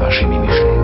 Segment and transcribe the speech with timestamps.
[0.00, 0.75] vašimi myšlienkami.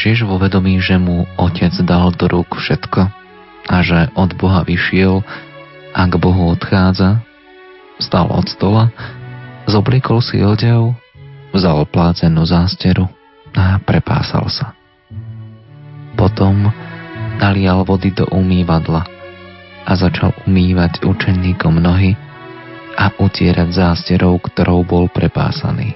[0.00, 3.12] Ježiš vo vedomí, že mu Otec dal do rúk všetko
[3.68, 5.20] a že od Boha vyšiel
[5.92, 7.20] a k Bohu odchádza,
[8.00, 8.88] stal od stola,
[9.68, 10.96] zobliekol si odev,
[11.52, 13.12] vzal plácenú zásteru
[13.52, 14.72] a prepásal sa.
[16.16, 16.72] Potom
[17.36, 19.04] nalial vody do umývadla
[19.84, 22.16] a začal umývať učeníkom nohy
[22.96, 25.92] a utierať zásterou, ktorou bol prepásaný.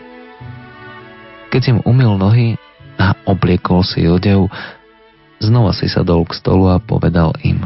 [1.48, 2.60] Keď im umil nohy,
[3.00, 4.50] a obliekol si odev,
[5.42, 7.64] znova si sadol k stolu a povedal im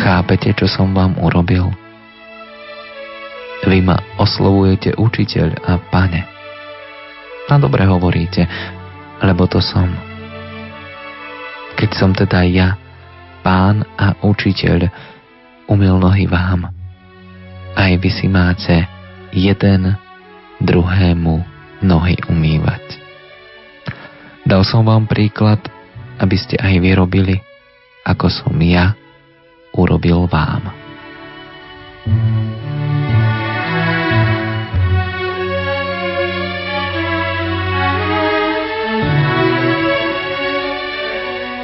[0.00, 1.68] Chápete, čo som vám urobil?
[3.68, 6.24] Vy ma oslovujete učiteľ a pane.
[7.52, 8.48] Na dobre hovoríte,
[9.20, 9.92] lebo to som.
[11.76, 12.80] Keď som teda ja,
[13.44, 14.88] pán a učiteľ,
[15.68, 16.72] umil nohy vám,
[17.76, 18.88] aj vy si máte
[19.36, 20.00] jeden
[20.64, 21.44] druhému
[21.84, 22.99] nohy umývať.
[24.50, 25.62] Dal som vám príklad,
[26.18, 27.38] aby ste aj vy robili,
[28.02, 28.98] ako som ja
[29.70, 30.74] urobil vám.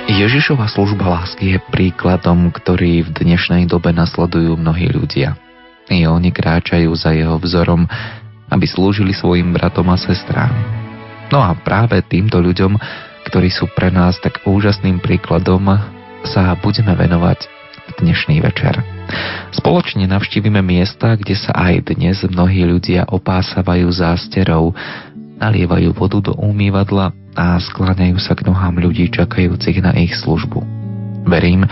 [0.06, 5.34] Ježišova služba lásky je príkladom, ktorý v dnešnej dobe nasledujú mnohí ľudia.
[5.90, 7.90] I oni kráčajú za jeho vzorom,
[8.46, 10.85] aby slúžili svojim bratom a sestrám.
[11.34, 12.78] No a práve týmto ľuďom,
[13.26, 15.66] ktorí sú pre nás tak úžasným príkladom,
[16.22, 17.38] sa budeme venovať
[17.86, 18.78] v dnešný večer.
[19.50, 24.74] Spoločne navštívime miesta, kde sa aj dnes mnohí ľudia opásávajú zásterou,
[25.38, 30.62] nalievajú vodu do umývadla a skláňajú sa k nohám ľudí čakajúcich na ich službu.
[31.26, 31.66] Verím,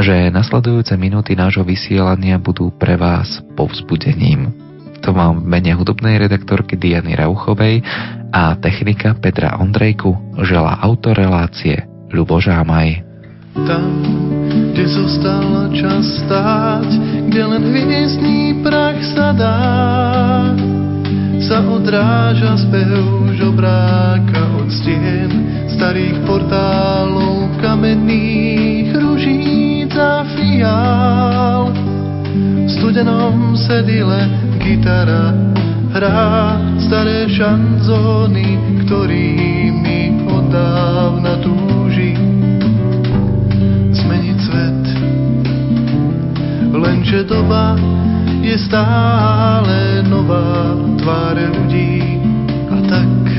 [0.00, 4.63] že nasledujúce minúty nášho vysielania budú pre vás povzbudením.
[5.04, 7.84] To mám v mene hudobnej redaktorky Diany Rauchovej
[8.32, 13.04] a technika Petra Ondrejku žela autorelácie Ľubo Žámaj.
[13.68, 13.84] Tam,
[14.72, 16.88] kde zostal čas stáť,
[17.28, 19.60] kde len hviezdný prach sa dá,
[21.44, 25.30] sa odráža spev žobráka od stien
[25.68, 31.63] starých portálov kamenných ružíc a fiál.
[32.64, 34.24] V studenom sedile
[34.56, 35.36] gitara
[35.92, 42.16] hrá staré šanzóny, ktorými od dávna túži
[43.92, 44.82] zmeniť svet.
[46.72, 47.76] Lenže doba
[48.40, 52.18] je stále nová tváre ľudí
[52.72, 53.33] a tak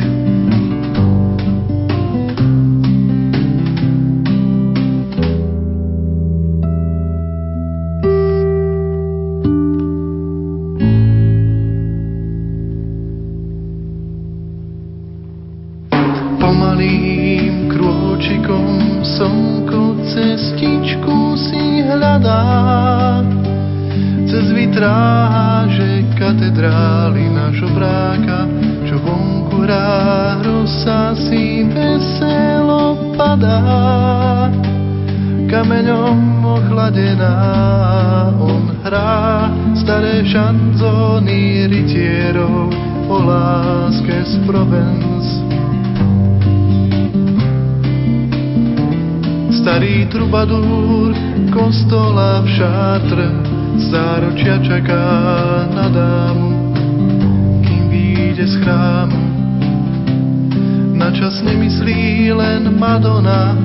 [24.76, 28.44] stráže katedrály nášho bráka,
[28.84, 34.52] čo vonku hrá, rosa si veselo padá.
[35.48, 37.36] Kameňom ochladená
[38.36, 39.48] on hrá
[39.80, 42.76] staré šanzóny rytierov
[43.08, 45.55] o láske z Provence.
[49.56, 51.16] Starý trubadúr
[51.48, 53.48] kostola v Chartres
[53.88, 55.08] záročia čaká
[55.72, 56.76] na dámu,
[57.64, 59.22] kým vyjde z chrámu.
[61.00, 63.56] Na čas nemyslí len Madonna,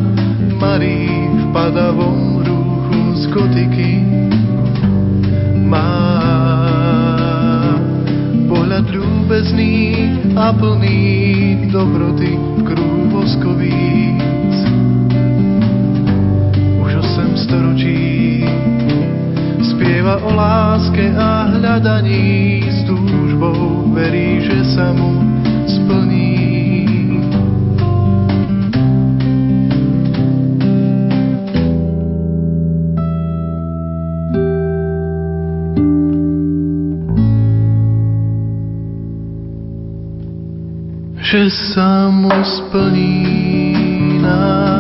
[0.63, 3.93] Marí v padavom rúchu z gotiky.
[5.67, 5.91] Má
[8.47, 9.75] pohľad ľúbezný
[10.39, 10.99] a plný
[11.75, 12.91] dobroty v krúh
[17.61, 18.41] náručí.
[19.61, 25.21] Spieva o láske a hľadaní s túžbou, verí, že sa mu
[25.69, 26.33] splní.
[41.31, 44.80] že sa mu splní náš.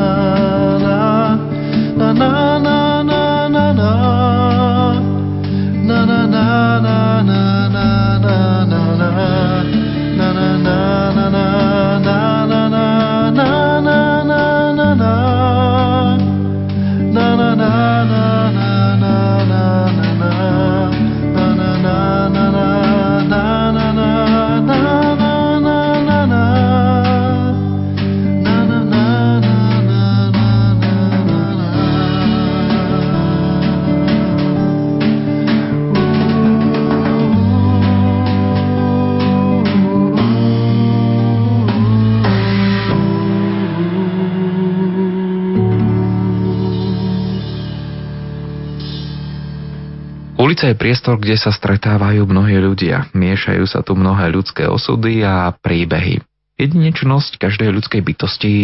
[50.70, 53.11] Je priestor, kde sa stretávajú mnohí ľudia.
[53.11, 56.22] Miešajú sa tu mnohé ľudské osudy a príbehy.
[56.56, 58.55] Jedinečnosť každej ľudskej bytosti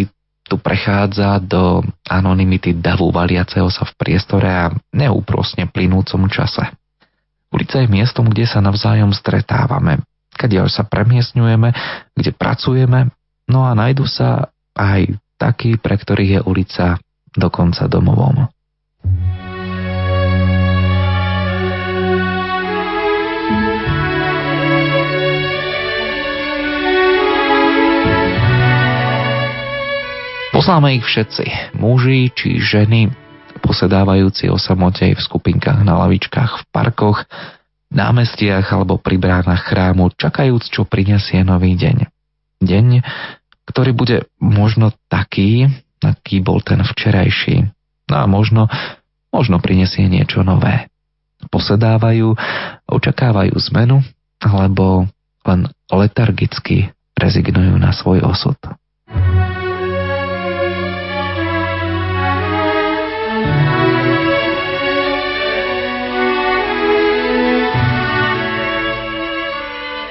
[0.46, 6.70] tu prechádza do anonymity davu valiaceho sa v priestore a neúprosne plynúcom čase.
[7.50, 10.06] Ulica je miestom, kde sa navzájom stretávame,
[10.38, 11.74] kde sa premiesňujeme,
[12.14, 13.10] kde pracujeme,
[13.50, 16.86] no a najdu sa aj takí, pre ktorých je ulica
[17.34, 18.46] dokonca domovom.
[30.56, 33.12] Poznáme ich všetci, muži či ženy,
[33.60, 37.28] posedávajúci o samote v skupinkách na lavičkách v parkoch,
[37.92, 42.08] námestiach alebo pri bránach chrámu, čakajúc, čo prinesie nový deň.
[42.64, 43.04] Deň,
[43.68, 45.68] ktorý bude možno taký,
[46.00, 47.68] aký bol ten včerajší.
[48.08, 48.72] No a možno,
[49.28, 50.88] možno prinesie niečo nové.
[51.52, 52.32] Posedávajú,
[52.88, 54.00] očakávajú zmenu,
[54.40, 55.04] alebo
[55.44, 58.56] len letargicky rezignujú na svoj osud.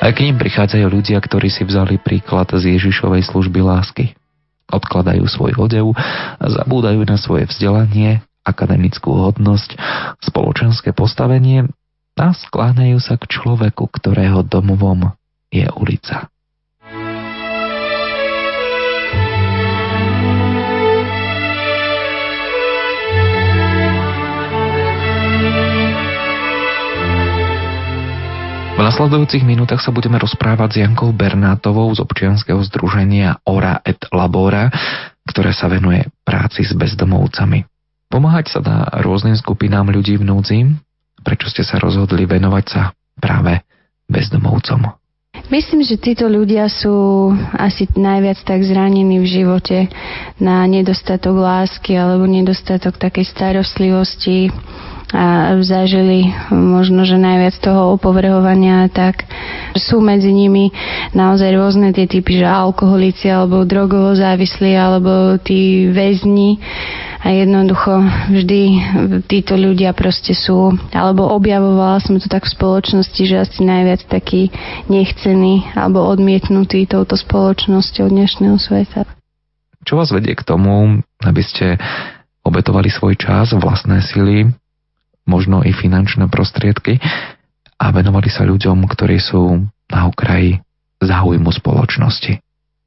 [0.06, 4.14] Aj k ním prichádzajú ľudia, ktorí si vzali príklad z Ježišovej služby lásky.
[4.70, 5.98] Odkladajú svoj odev,
[6.38, 9.74] zabúdajú na svoje vzdelanie, akademickú hodnosť,
[10.22, 11.66] spoločenské postavenie
[12.22, 15.10] a skláňajú sa k človeku, ktorého domovom
[15.50, 16.30] je ulica.
[28.86, 34.70] Nasledujúcich minútach sa budeme rozprávať s Jankou Bernátovou z občianskeho združenia Ora et Labora,
[35.26, 37.66] ktoré sa venuje práci s bezdomovcami.
[38.14, 40.60] Pomáhať sa dá rôznym skupinám ľudí v núdzi.
[41.26, 43.66] Prečo ste sa rozhodli venovať sa práve
[44.06, 45.05] bezdomovcom?
[45.46, 49.78] Myslím, že títo ľudia sú asi najviac tak zranení v živote
[50.42, 54.50] na nedostatok lásky alebo nedostatok takej starostlivosti,
[55.14, 59.24] a zažili možno, že najviac toho opovrhovania, tak
[59.78, 60.74] sú medzi nimi
[61.14, 66.58] naozaj rôzne tie typy, že alkoholici alebo drogovo závislí alebo tí väzni
[67.26, 68.62] a jednoducho vždy
[69.26, 74.54] títo ľudia proste sú, alebo objavovala som to tak v spoločnosti, že asi najviac taký
[74.86, 79.10] nechcený alebo odmietnutý touto spoločnosťou dnešného sveta.
[79.82, 81.82] Čo vás vedie k tomu, aby ste
[82.46, 84.46] obetovali svoj čas, vlastné sily
[85.26, 87.02] možno i finančné prostriedky
[87.82, 90.62] a venovali sa ľuďom, ktorí sú na okraji
[91.02, 92.45] záujmu spoločnosti.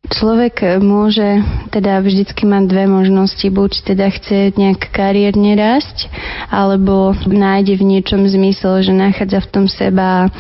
[0.09, 3.45] Človek môže teda vždycky mať dve možnosti.
[3.53, 6.09] Buď teda chce nejak kariérne rásť,
[6.49, 10.33] alebo nájde v niečom zmysel, že nachádza v tom seba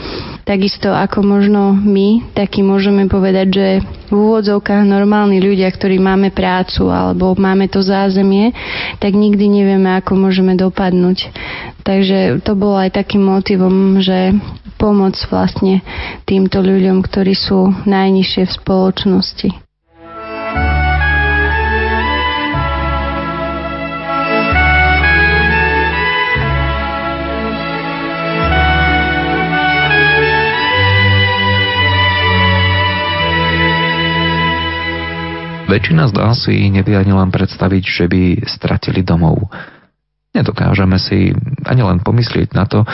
[0.48, 3.68] takisto ako možno my, taký môžeme povedať, že
[4.08, 8.56] v úvodzovkách normálni ľudia, ktorí máme prácu alebo máme to zázemie,
[8.96, 11.28] tak nikdy nevieme, ako môžeme dopadnúť.
[11.84, 14.32] Takže to bolo aj takým motivom, že
[14.78, 15.82] pomoc vlastne
[16.24, 19.50] týmto ľuďom, ktorí sú najnižšie v spoločnosti.
[35.68, 39.52] Väčšina z nás si nevie ani len predstaviť, že by stratili domov.
[40.32, 41.28] Nedokážeme si
[41.68, 42.88] ani len pomyslieť na to,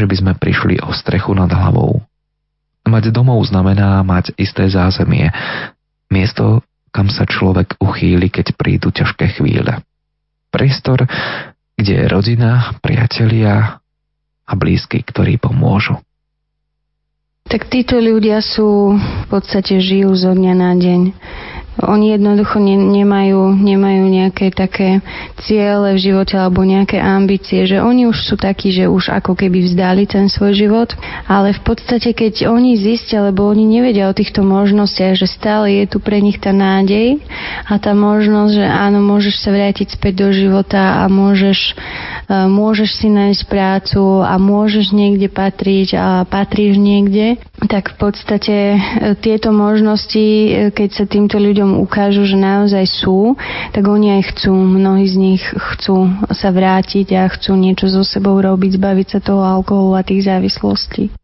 [0.00, 2.00] že by sme prišli o strechu nad hlavou.
[2.88, 5.28] Mať domov znamená mať isté zázemie,
[6.08, 9.84] miesto, kam sa človek uchýli, keď prídu ťažké chvíle.
[10.50, 11.04] Priestor,
[11.76, 13.78] kde je rodina, priatelia
[14.48, 16.00] a blízky, ktorí pomôžu.
[17.46, 21.00] Tak títo ľudia sú v podstate žijú zo dňa na deň.
[21.86, 25.00] Oni jednoducho ne, nemajú, nemajú nejaké také
[25.40, 29.64] ciele v živote alebo nejaké ambície, že oni už sú takí, že už ako keby
[29.64, 30.92] vzdali ten svoj život,
[31.24, 35.84] ale v podstate keď oni zistia, lebo oni nevedia o týchto možnostiach, že stále je
[35.88, 37.22] tu pre nich tá nádej
[37.64, 41.74] a tá možnosť, že áno, môžeš sa vrátiť späť do života a môžeš,
[42.28, 48.56] e, môžeš si nájsť prácu a môžeš niekde patriť a patríš niekde, tak v podstate
[48.74, 48.78] e,
[49.20, 53.38] tieto možnosti, e, keď sa týmto ľuďom ľuďom ukážu, že naozaj sú,
[53.70, 58.34] tak oni aj chcú, mnohí z nich chcú sa vrátiť a chcú niečo so sebou
[58.42, 61.14] robiť, zbaviť sa toho alkoholu a tých závislostí.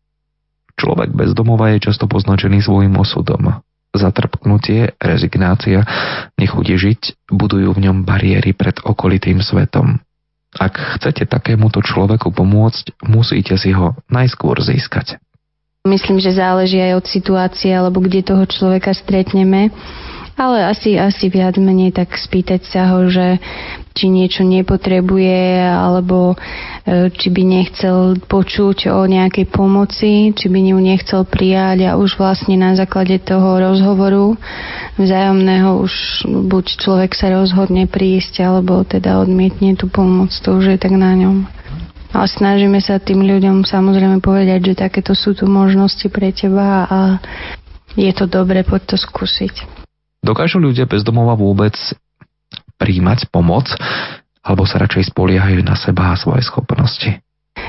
[0.76, 3.58] Človek bez domova je často poznačený svojim osudom.
[3.96, 5.82] Zatrpknutie, rezignácia,
[6.36, 7.00] nechuť žiť
[7.32, 9.98] budujú v ňom bariéry pred okolitým svetom.
[10.56, 15.16] Ak chcete takémuto človeku pomôcť, musíte si ho najskôr získať.
[15.86, 19.70] Myslím, že záleží aj od situácie alebo kde toho človeka stretneme
[20.36, 23.40] ale asi, asi viac menej tak spýtať sa ho, že
[23.96, 30.76] či niečo nepotrebuje, alebo e, či by nechcel počuť o nejakej pomoci, či by ju
[30.76, 34.36] nechcel prijať a už vlastne na základe toho rozhovoru
[35.00, 35.92] vzájomného už
[36.52, 41.16] buď človek sa rozhodne prísť, alebo teda odmietne tú pomoc, to už je tak na
[41.16, 41.48] ňom.
[42.12, 47.00] Ale snažíme sa tým ľuďom samozrejme povedať, že takéto sú tu možnosti pre teba a
[47.96, 49.85] je to dobre, poď to skúsiť.
[50.26, 51.78] Dokážu ľudia bez domova vôbec
[52.82, 53.70] príjmať pomoc,
[54.42, 57.22] alebo sa radšej spoliehajú na seba a svoje schopnosti?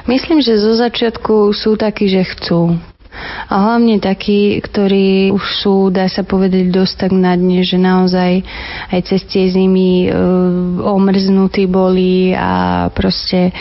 [0.09, 2.81] Myslím, že zo začiatku sú takí, že chcú.
[3.47, 8.43] A hlavne takí, ktorí už sú, dá sa povedať, dosť tak na dne, že naozaj
[8.91, 10.09] aj cez tie zimy e,
[10.83, 13.51] omrznutí boli a proste e,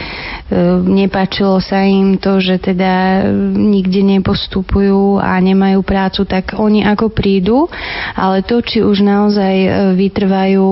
[0.83, 7.71] nepáčilo sa im to, že teda nikde nepostupujú a nemajú prácu, tak oni ako prídu,
[8.15, 10.69] ale to, či už naozaj e, vytrvajú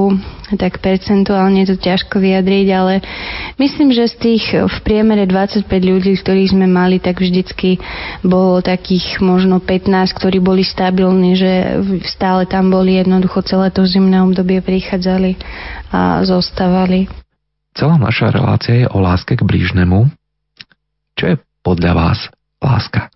[0.53, 3.01] tak percentuálne to ťažko vyjadriť, ale
[3.57, 7.81] myslím, že z tých v priemere 25 ľudí, ktorých sme mali, tak vždycky
[8.21, 11.53] bolo takých možno 15, ktorí boli stabilní, že
[12.05, 15.41] stále tam boli jednoducho celé to zimné obdobie prichádzali
[15.89, 17.09] a zostávali.
[17.75, 20.13] Celá naša relácia je o láske k blížnemu.
[21.19, 22.19] Čo je podľa vás
[22.61, 23.11] láska?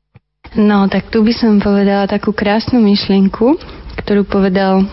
[0.56, 3.61] No, tak tu by som povedala takú krásnu myšlienku,
[4.00, 4.88] ktorú povedal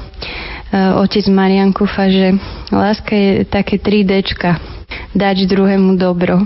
[0.73, 2.35] otec Marian Kufa, že
[2.73, 4.57] láska je také 3Dčka,
[5.13, 6.43] dať druhému dobro.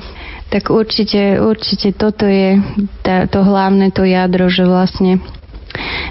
[0.49, 2.57] Tak určite, určite toto je
[3.05, 5.21] tá, to hlavné, to jadro, že vlastne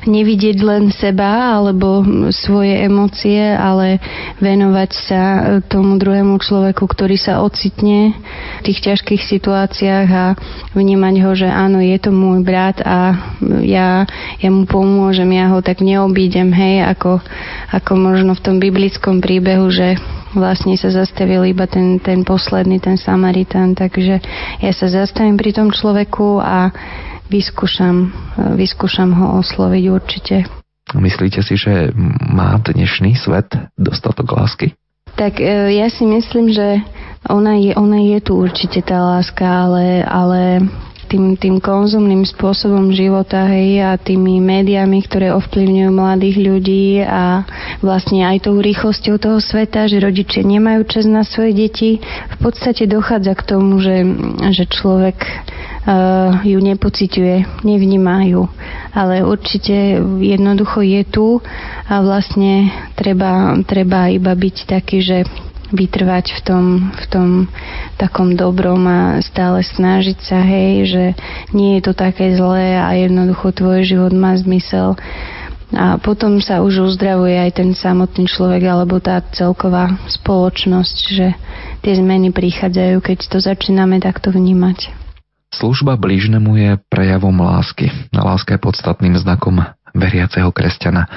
[0.07, 4.01] nevidieť len seba alebo svoje emócie, ale
[4.39, 5.23] venovať sa
[5.67, 8.15] tomu druhému človeku, ktorý sa ocitne
[8.59, 10.27] v tých ťažkých situáciách a
[10.73, 13.17] vnímať ho, že áno, je to môj brat a
[13.65, 14.05] ja,
[14.39, 17.21] ja mu pomôžem, ja ho tak neobídem, hej, ako,
[17.75, 19.99] ako možno v tom biblickom príbehu, že
[20.37, 24.21] vlastne sa zastavil iba ten, ten posledný, ten Samaritán, takže
[24.61, 26.69] ja sa zastavím pri tom človeku a
[27.29, 28.13] vyskúšam,
[28.57, 30.37] vyskúšam ho osloviť určite.
[30.97, 31.93] Myslíte si, že
[32.33, 34.73] má dnešný svet dostatok lásky?
[35.21, 36.81] Tak e, ja si myslím, že
[37.29, 40.65] ona je, ona je tu určite tá láska, ale, ale
[41.09, 47.43] tým, tým konzumným spôsobom života hej, a tými médiami, ktoré ovplyvňujú mladých ľudí a
[47.81, 52.85] vlastne aj tou rýchlosťou toho sveta, že rodičia nemajú čas na svoje deti, v podstate
[52.85, 54.05] dochádza k tomu, že,
[54.53, 55.17] že človek
[56.43, 58.51] ju nepociťuje, nevníma ju.
[58.93, 61.29] Ale určite jednoducho je tu
[61.87, 65.19] a vlastne treba, treba iba byť taký, že
[65.69, 66.65] vytrvať v tom,
[66.97, 67.29] v tom
[68.01, 71.05] takom dobrom a stále snažiť sa, hej, že
[71.53, 74.97] nie je to také zlé a jednoducho tvoj život má zmysel.
[75.69, 81.37] A potom sa už uzdravuje aj ten samotný človek alebo tá celková spoločnosť, že
[81.85, 85.08] tie zmeny prichádzajú, keď to začíname takto vnímať.
[85.49, 87.89] Služba blížnemu je prejavom lásky.
[88.13, 89.65] Láska je podstatným znakom
[89.97, 91.09] veriaceho kresťana.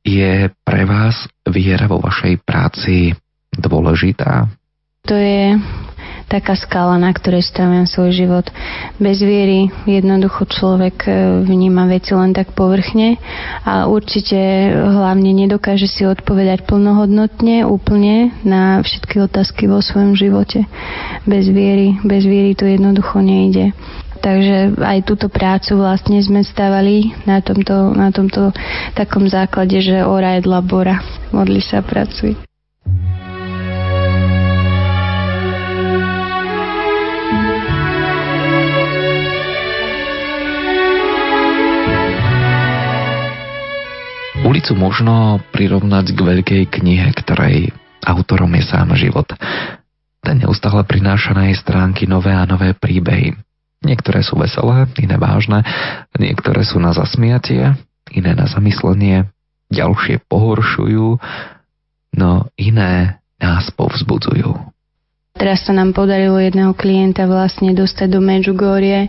[0.00, 3.12] Je pre vás viera vo vašej práci
[3.52, 4.48] dôležitá?
[5.04, 5.60] To je
[6.30, 8.46] taká skala, na ktorej staviam svoj život.
[9.02, 11.10] Bez viery jednoducho človek e,
[11.42, 13.18] vníma veci len tak povrchne
[13.66, 14.38] a určite
[14.70, 20.70] hlavne nedokáže si odpovedať plnohodnotne, úplne na všetky otázky vo svojom živote.
[21.26, 23.74] Bez viery, bez viery to jednoducho nejde.
[24.20, 28.52] Takže aj túto prácu vlastne sme stavali na tomto, na tomto
[28.92, 31.00] takom základe, že ora je labora.
[31.32, 32.49] Modli sa, pracuj.
[44.50, 47.70] Trojicu možno prirovnať k veľkej knihe, ktorej
[48.02, 49.30] autorom je sám život.
[50.26, 53.38] Ten neustále prináša na jej stránky nové a nové príbehy.
[53.86, 55.62] Niektoré sú veselé, iné vážne,
[56.18, 57.78] niektoré sú na zasmiatie,
[58.10, 59.30] iné na zamyslenie,
[59.70, 61.22] ďalšie pohoršujú,
[62.18, 64.69] no iné nás povzbudzujú.
[65.40, 69.08] Teraz sa nám podarilo jedného klienta vlastne dostať do Medjugorje,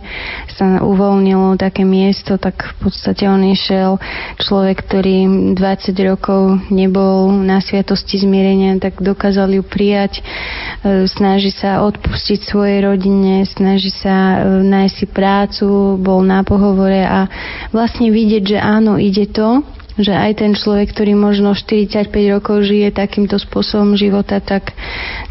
[0.56, 4.00] sa uvoľnilo také miesto, tak v podstate on išiel
[4.40, 11.84] človek, ktorý 20 rokov nebol na sviatosti zmierenia, tak dokázal ju prijať, e, snaží sa
[11.84, 17.28] odpustiť svojej rodine, snaží sa e, nájsť si prácu, bol na pohovore a
[17.76, 19.60] vlastne vidieť, že áno, ide to,
[20.00, 24.72] že aj ten človek, ktorý možno 45 rokov žije takýmto spôsobom života, tak,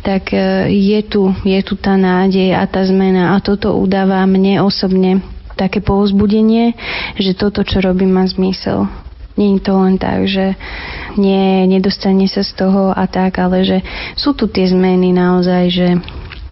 [0.06, 4.62] tak e, je, tu, je tu tá nádej a tá zmena a toto udáva mne
[4.62, 5.26] osobne
[5.58, 6.74] také povzbudenie,
[7.18, 8.86] že toto, čo robím, má zmysel.
[9.40, 10.54] Je to len tak, že
[11.18, 13.82] nie, nedostane sa z toho a tak, ale že
[14.14, 15.88] sú tu tie zmeny naozaj, že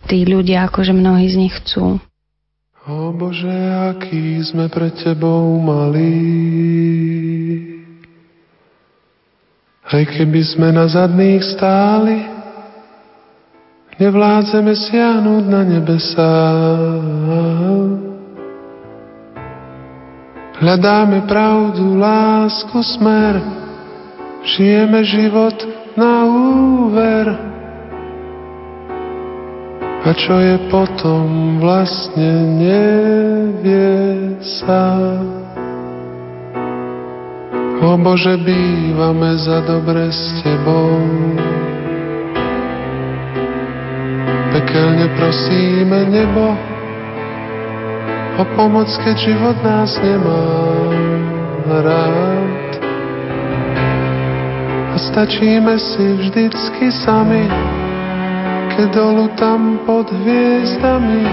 [0.09, 2.01] tí ľudia, akože mnohí z nich chcú.
[2.89, 3.53] O Bože,
[3.93, 6.17] aký sme pre Tebou malí.
[9.89, 12.21] Aj keby sme na zadných stáli,
[13.97, 16.37] nevládzeme siahnuť na nebesá.
[20.61, 23.41] Hľadáme pravdu, lásku, smer,
[24.45, 25.57] žijeme život
[25.97, 27.25] na úver.
[30.05, 32.29] A čo je potom, vlastne
[32.61, 33.89] nevie
[34.61, 35.48] sám.
[37.89, 40.93] O Bože, bývame za dobre s Tebou.
[44.53, 46.53] Pekelne prosíme nebo
[48.37, 50.45] o pomoc, keď život nás nemá
[51.81, 52.69] rád.
[54.93, 57.49] A stačíme si vždycky sami,
[58.77, 61.25] keď dolu tam pod hviezdami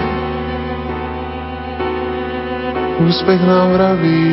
[3.05, 4.25] úspech nám vraví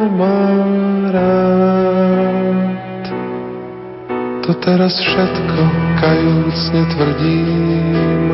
[0.00, 1.20] kamarát.
[4.48, 5.60] To teraz všetko
[6.00, 8.32] kajúcne tvrdím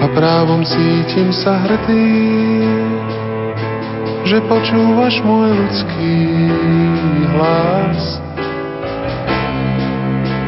[0.00, 2.64] a právom cítim sa hrdý,
[4.24, 6.16] že počúvaš môj ľudský
[7.36, 8.00] hlas.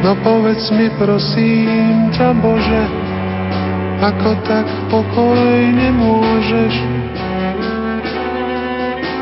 [0.01, 2.85] No povedz mi prosím ťa Bože,
[4.01, 6.96] ako tak pokojne môžeš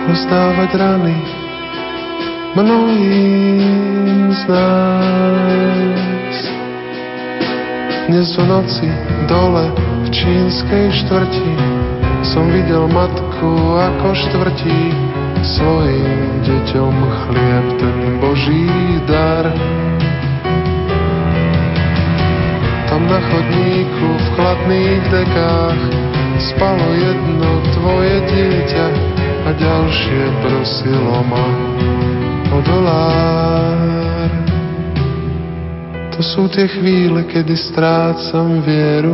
[0.06, 1.18] rozdávať rany
[2.54, 6.36] mnohým z nás.
[8.06, 8.88] Dnes v noci
[9.26, 9.66] dole
[10.06, 11.52] v čínskej štvrti
[12.22, 14.94] som videl matku ako štvrtí
[15.42, 18.70] svojim deťom chlieb ten Boží
[19.10, 19.50] dar.
[22.86, 25.82] Tam na chodníku v chladných dekách
[26.54, 29.15] spalo jedno tvoje dieťa,
[29.46, 31.48] a ďalšie prosilo ma
[32.50, 34.30] o dolár.
[36.18, 39.14] To sú tie chvíle, kedy strácam vieru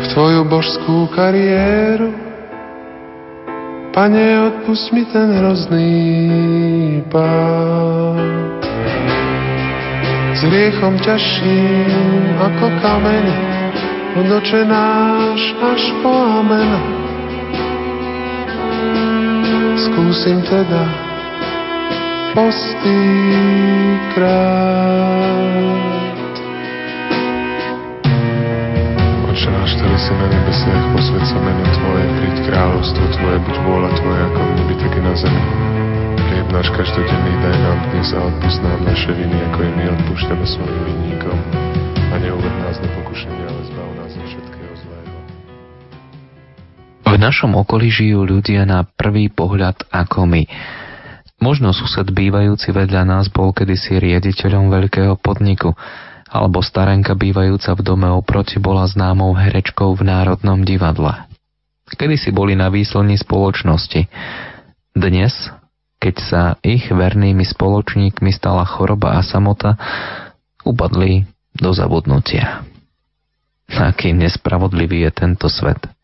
[0.00, 2.14] v tvoju božskú kariéru.
[3.92, 5.92] Pane, odpust mi ten hrozný
[7.12, 8.60] pád.
[10.36, 13.56] S riechom ťažším ako kameň
[14.16, 16.80] od náš až po amen.
[19.76, 20.88] Skúsim teda
[22.32, 22.96] postýkrát.
[29.28, 33.90] Oče náš, ktorý si na nebesiach, posved sa meno Tvoje, príď kráľovstvo Tvoje, buď vôľa
[34.00, 35.42] Tvoja ako v nebi, tak i na zemi.
[36.24, 40.44] Chlieb náš každodenný daj nám dnes a odpust nám naše viny, ako i my odpúšťame
[40.48, 41.36] svojim vinníkom.
[42.06, 44.05] A neuved nás do pokušenia, ale zbav nás
[47.16, 50.44] V našom okolí žijú ľudia na prvý pohľad ako my.
[51.40, 55.72] Možno sused bývajúci vedľa nás bol kedysi riaditeľom veľkého podniku,
[56.28, 61.24] alebo starenka bývajúca v dome oproti bola známou herečkou v Národnom divadle.
[61.88, 64.12] Kedysi boli na výslni spoločnosti.
[64.92, 65.32] Dnes,
[65.96, 69.80] keď sa ich vernými spoločníkmi stala choroba a samota,
[70.68, 71.24] upadli
[71.56, 72.60] do zabudnutia.
[73.72, 75.95] Aký nespravodlivý je tento svet.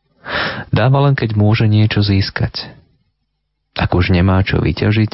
[0.73, 2.71] Dáva len, keď môže niečo získať.
[3.73, 5.13] Ak už nemá čo vyťažiť,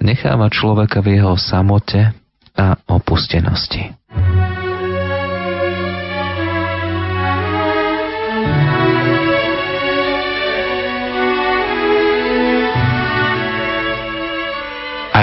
[0.00, 2.12] necháva človeka v jeho samote
[2.56, 3.92] a opustenosti.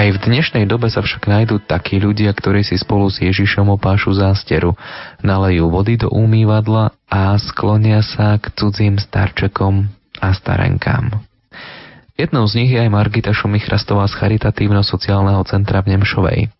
[0.04, 4.12] Aj v dnešnej dobe sa však nájdú takí ľudia, ktorí si spolu s Ježišom opášu
[4.12, 4.76] zásteru,
[5.24, 9.88] nalejú vody do umývadla a sklonia sa k cudzím starčekom
[10.20, 11.24] a starenkám.
[12.20, 16.52] Jednou z nich je aj Margita Šumichrastová z Charitatívno-sociálneho centra v Nemšovej.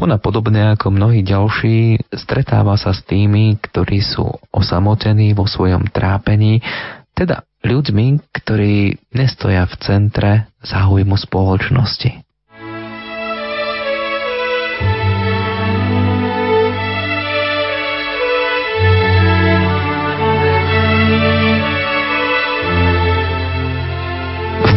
[0.00, 4.24] Ona podobne ako mnohí ďalší stretáva sa s tými, ktorí sú
[4.56, 6.64] osamotení vo svojom trápení,
[7.12, 10.32] teda ľuďmi, ktorí nestoja v centre
[10.64, 12.29] záujmu spoločnosti.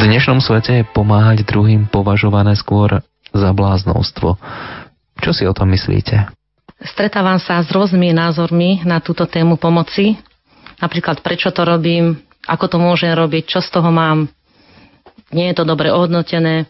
[0.08, 3.00] Dnešnom svete je pomáhať druhým považované skôr
[3.32, 4.36] za bláznostvo.
[5.24, 6.28] Čo si o tom myslíte?
[6.84, 10.20] Stretávam sa s rôznymi názormi na túto tému pomoci.
[10.84, 14.28] Napríklad, prečo to robím, ako to môžem robiť, čo z toho mám,
[15.32, 16.68] nie je to dobre ohodnotené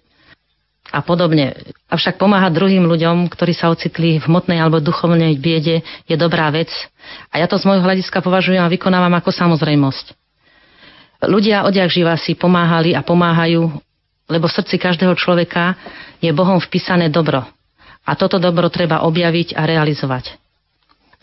[0.93, 1.57] a podobne.
[1.89, 6.69] Avšak pomáhať druhým ľuďom, ktorí sa ocitli v hmotnej alebo duchovnej biede, je dobrá vec
[7.33, 10.22] a ja to z môjho hľadiska považujem a vykonávam ako samozrejmosť.
[11.23, 13.71] Ľudia odjak živa si pomáhali a pomáhajú,
[14.27, 15.75] lebo v srdci každého človeka
[16.19, 17.43] je Bohom vpísané dobro.
[18.03, 20.35] A toto dobro treba objaviť a realizovať.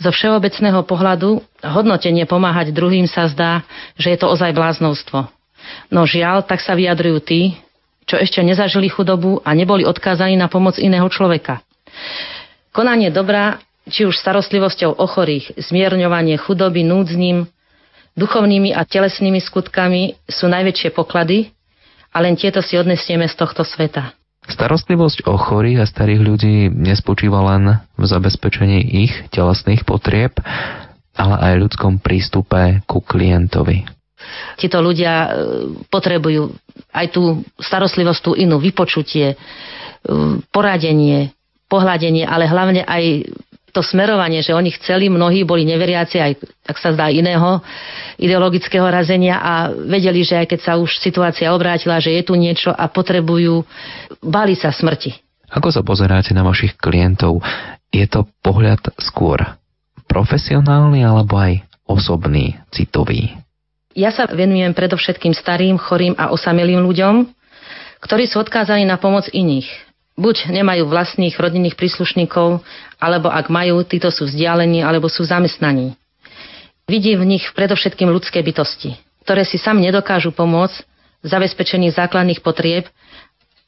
[0.00, 3.60] Zo všeobecného pohľadu hodnotenie pomáhať druhým sa zdá,
[4.00, 5.28] že je to ozaj bláznovstvo.
[5.92, 7.40] No žiaľ, tak sa vyjadrujú tí,
[8.08, 11.60] čo ešte nezažili chudobu a neboli odkázaní na pomoc iného človeka.
[12.72, 13.60] Konanie dobra,
[13.92, 17.44] či už starostlivosťou o chorých, zmierňovanie chudoby núdznym,
[18.18, 21.50] duchovnými a telesnými skutkami sú najväčšie poklady
[22.10, 24.14] a len tieto si odnesieme z tohto sveta.
[24.50, 30.34] Starostlivosť o chorých a starých ľudí nespočíva len v zabezpečení ich telesných potrieb,
[31.14, 33.86] ale aj ľudskom prístupe ku klientovi.
[34.56, 35.28] Títo ľudia e,
[35.88, 36.52] potrebujú
[36.92, 39.36] aj tú starostlivosť, tú inú, vypočutie, e,
[40.52, 41.32] poradenie,
[41.70, 43.30] pohľadenie, ale hlavne aj
[43.70, 46.32] to smerovanie, že oni chceli, mnohí boli neveriaci aj,
[46.66, 47.62] tak sa zdá, iného
[48.20, 52.68] ideologického razenia a vedeli, že aj keď sa už situácia obrátila, že je tu niečo
[52.68, 53.64] a potrebujú,
[54.20, 55.16] bali sa smrti.
[55.50, 57.42] Ako sa pozeráte na vašich klientov?
[57.90, 59.40] Je to pohľad skôr
[60.06, 63.34] profesionálny alebo aj osobný, citový?
[63.98, 67.26] Ja sa venujem predovšetkým starým, chorým a osamelým ľuďom,
[67.98, 72.60] ktorí sú odkázaní na pomoc iných buď nemajú vlastných rodinných príslušníkov,
[73.00, 75.96] alebo ak majú, títo sú vzdialení alebo sú zamestnaní.
[76.90, 80.82] Vidí v nich predovšetkým ľudské bytosti, ktoré si sami nedokážu pomôcť
[81.22, 82.90] v zabezpečení základných potrieb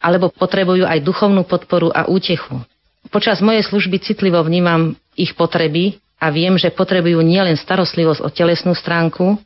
[0.03, 2.59] alebo potrebujú aj duchovnú podporu a útechu.
[3.15, 8.75] Počas mojej služby citlivo vnímam ich potreby a viem, že potrebujú nielen starostlivosť o telesnú
[8.75, 9.39] stránku,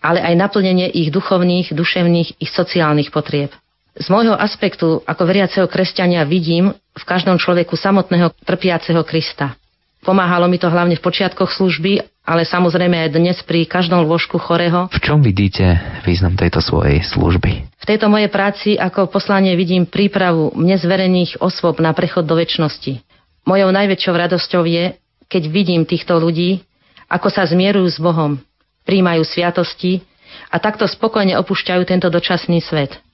[0.00, 3.52] ale aj naplnenie ich duchovných, duševných i sociálnych potrieb.
[3.96, 9.56] Z môjho aspektu ako veriaceho kresťania vidím v každom človeku samotného trpiaceho Krista.
[10.04, 14.92] Pomáhalo mi to hlavne v počiatkoch služby, ale samozrejme aj dnes pri každom lôžku chorého.
[14.92, 17.72] V čom vidíte význam tejto svojej služby?
[17.72, 23.00] V tejto mojej práci ako poslanie vidím prípravu mne zverených osôb na prechod do väčšnosti.
[23.48, 24.92] Mojou najväčšou radosťou je,
[25.32, 26.60] keď vidím týchto ľudí,
[27.08, 28.36] ako sa zmierujú s Bohom,
[28.84, 30.04] príjmajú sviatosti
[30.52, 33.05] a takto spokojne opúšťajú tento dočasný svet.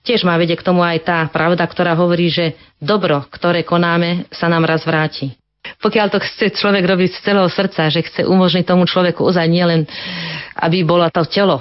[0.00, 4.48] Tiež má vedie k tomu aj tá pravda, ktorá hovorí, že dobro, ktoré konáme, sa
[4.48, 5.36] nám raz vráti.
[5.60, 9.84] Pokiaľ to chce človek robiť z celého srdca, že chce umožniť tomu človeku ozaj nielen,
[10.56, 11.60] aby bolo to telo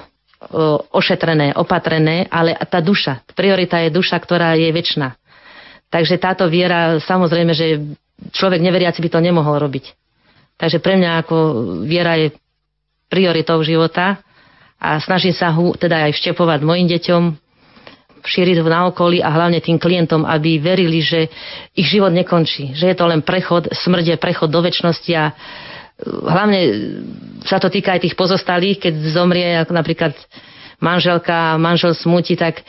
[0.96, 3.28] ošetrené, opatrené, ale tá duša.
[3.36, 5.20] Priorita je duša, ktorá je väčšina.
[5.92, 7.84] Takže táto viera, samozrejme, že
[8.32, 9.92] človek neveriaci by to nemohol robiť.
[10.56, 11.36] Takže pre mňa ako
[11.84, 12.32] viera je
[13.12, 14.24] prioritou života
[14.80, 17.24] a snažím sa ho teda aj vštepovať mojim deťom,
[18.24, 21.28] šíriť na okolí a hlavne tým klientom, aby verili, že
[21.76, 25.34] ich život nekončí, že je to len prechod, smrť je prechod do väčšnosti a e,
[26.06, 26.60] hlavne
[27.48, 30.14] sa to týka aj tých pozostalých, keď zomrie ako napríklad
[30.80, 32.64] manželka manžel smúti, tak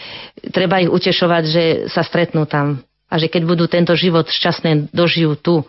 [0.51, 5.35] treba ich utešovať, že sa stretnú tam a že keď budú tento život šťastné dožijú
[5.39, 5.67] tu,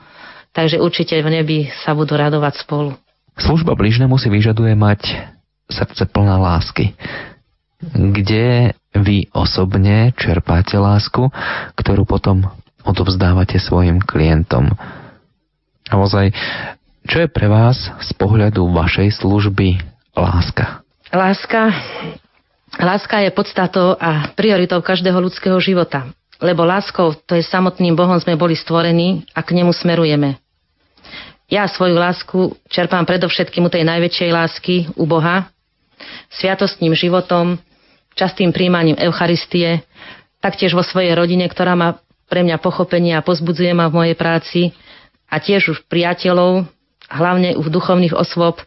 [0.54, 2.94] takže určite v nebi sa budú radovať spolu.
[3.40, 5.32] Služba bližnému si vyžaduje mať
[5.72, 6.94] srdce plná lásky.
[7.90, 11.34] Kde vy osobne čerpáte lásku,
[11.74, 12.46] ktorú potom
[12.86, 14.70] odovzdávate svojim klientom.
[15.90, 16.30] A ozaj,
[17.10, 19.82] čo je pre vás z pohľadu vašej služby
[20.14, 20.86] láska?
[21.12, 21.74] Láska,
[22.78, 26.08] láska je podstatou a prioritou každého ľudského života.
[26.42, 30.42] Lebo láskou, to je samotným Bohom sme boli stvorení a k nemu smerujeme.
[31.52, 35.52] Ja svoju lásku čerpám predovšetkým u tej najväčšej lásky, u Boha,
[36.32, 37.60] sviatostným životom,
[38.16, 39.84] častým príjmaním Eucharistie,
[40.42, 44.62] taktiež vo svojej rodine, ktorá ma pre mňa pochopenie a pozbudzuje ma v mojej práci
[45.28, 46.68] a tiež už priateľov,
[47.12, 48.64] hlavne u duchovných osôb,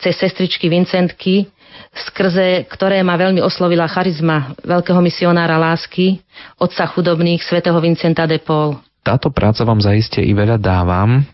[0.00, 1.48] cez sestričky Vincentky,
[1.92, 6.24] skrze ktoré ma veľmi oslovila charizma veľkého misionára lásky,
[6.56, 8.80] otca chudobných, svätého Vincenta de Paul.
[9.04, 11.24] Táto práca vám zaiste i veľa dávam.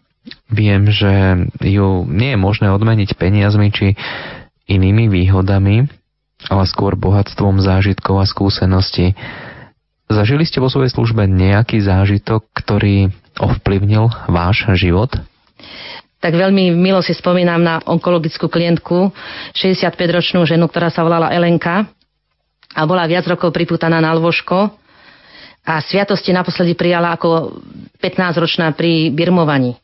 [0.51, 3.95] Viem, že ju nie je možné odmeniť peniazmi či
[4.67, 5.87] inými výhodami,
[6.47, 9.17] ale skôr bohatstvom zážitkov a skúseností.
[10.07, 15.11] Zažili ste vo svojej službe nejaký zážitok, ktorý ovplyvnil váš život?
[16.17, 19.15] tak veľmi milo si spomínam na onkologickú klientku,
[19.55, 21.87] 65-ročnú ženu, ktorá sa volala Elenka
[22.75, 24.75] a bola viac rokov priputaná na lôžko
[25.63, 27.63] a sviatosti naposledy prijala ako
[28.03, 29.79] 15-ročná pri birmovaní.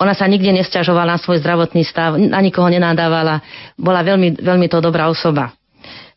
[0.00, 3.44] Ona sa nikde nesťažovala na svoj zdravotný stav, na nikoho nenádávala,
[3.76, 5.52] bola veľmi, veľmi to dobrá osoba.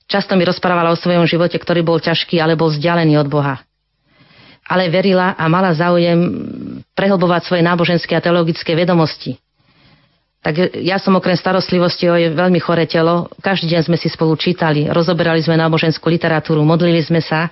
[0.07, 3.59] Často mi rozprávala o svojom živote, ktorý bol ťažký, ale bol vzdialený od Boha
[4.67, 6.19] ale verila a mala záujem
[6.95, 9.35] prehlbovať svoje náboženské a teologické vedomosti.
[10.43, 14.35] Tak ja som okrem starostlivosti o jej veľmi chore telo, každý deň sme si spolu
[14.35, 17.47] čítali, rozoberali sme náboženskú literatúru, modlili sme sa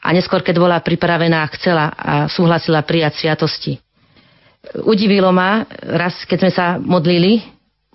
[0.00, 3.76] a neskôr, keď bola pripravená, chcela a súhlasila prijať sviatosti.
[4.86, 7.42] Udivilo ma, raz keď sme sa modlili,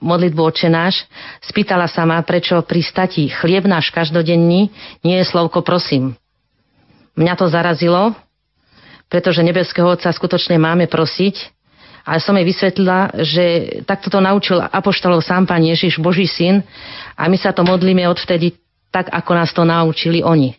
[0.04, 1.08] modlitbu očenáš,
[1.40, 4.70] spýtala sa ma, prečo pri stati chlieb náš každodenní
[5.02, 6.14] nie je slovko prosím.
[7.18, 8.14] Mňa to zarazilo,
[9.08, 11.56] pretože nebeského Otca skutočne máme prosiť.
[12.08, 13.44] Ale som jej vysvetlila, že
[13.84, 16.64] takto to naučil apoštolov sám Pán Ježiš, Boží syn,
[17.20, 18.56] a my sa to modlíme odvtedy
[18.96, 20.56] tak, ako nás to naučili oni.
[20.56, 20.58] E,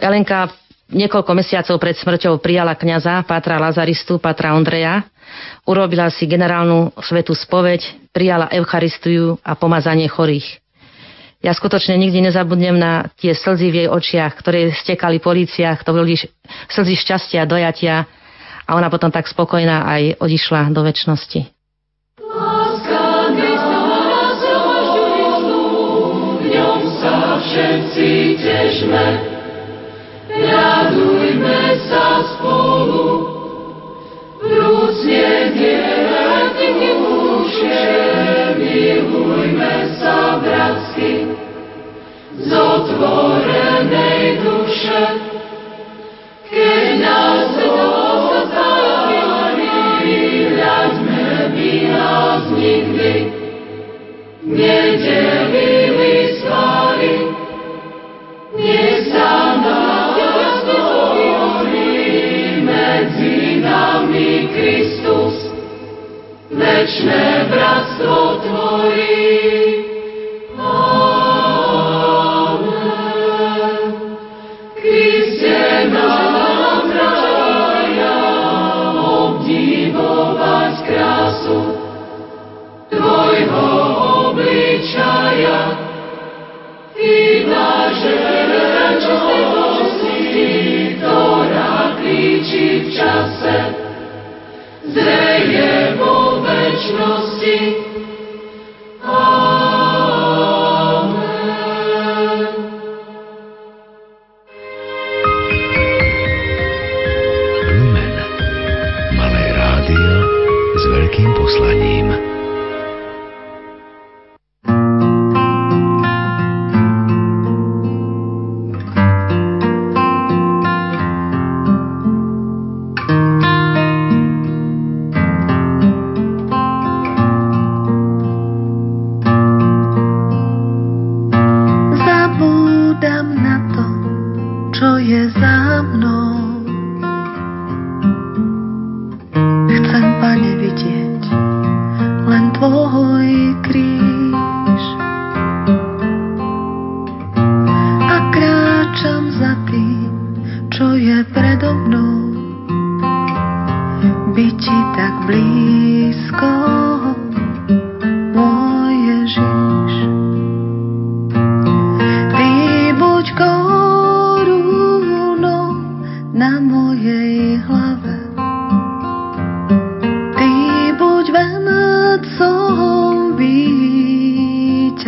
[0.00, 0.48] Elenka
[0.92, 5.04] niekoľko mesiacov pred smrťou prijala kňaza, Pátra Lazaristu, Pátra Ondreja,
[5.68, 10.60] urobila si generálnu svetú spoveď, prijala Eucharistiu a pomazanie chorých.
[11.38, 15.94] Ja skutočne nikdy nezabudnem na tie slzy v jej očiach, ktoré stekali po líciach, to
[15.94, 16.18] boli
[16.66, 18.10] slzy šťastia, dojatia.
[18.68, 21.54] A ona potom tak spokojná aj odišla do väčšnosti.
[27.38, 29.37] všetci težme,
[30.44, 33.06] radujme sa spolu,
[34.38, 35.48] vrúcne
[37.48, 37.88] duše,
[38.58, 41.32] milujme sa bratsky,
[42.38, 42.50] z
[44.44, 45.02] duše,
[46.48, 49.24] keď nás ozári,
[50.52, 53.14] hľaďme by nás nikdy,
[54.44, 57.16] nedelili svary,
[58.56, 59.47] nech sa
[64.18, 65.34] nami Kristus,
[66.50, 69.77] večné bratstvo tvorí.
[94.94, 95.57] The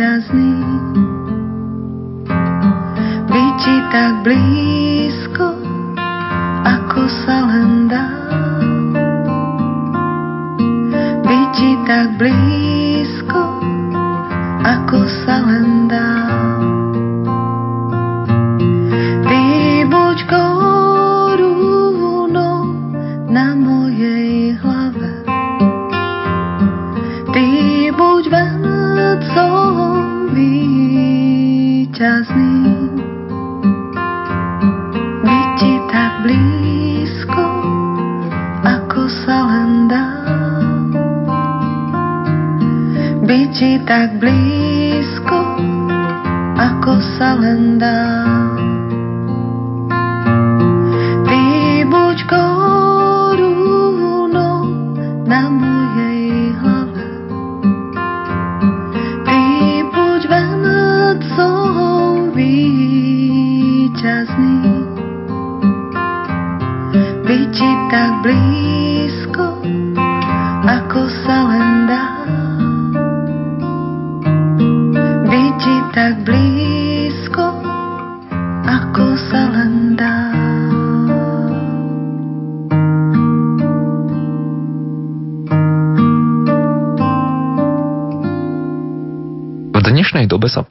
[0.01, 0.57] víťazný,
[3.29, 5.00] byť ti tak blízko.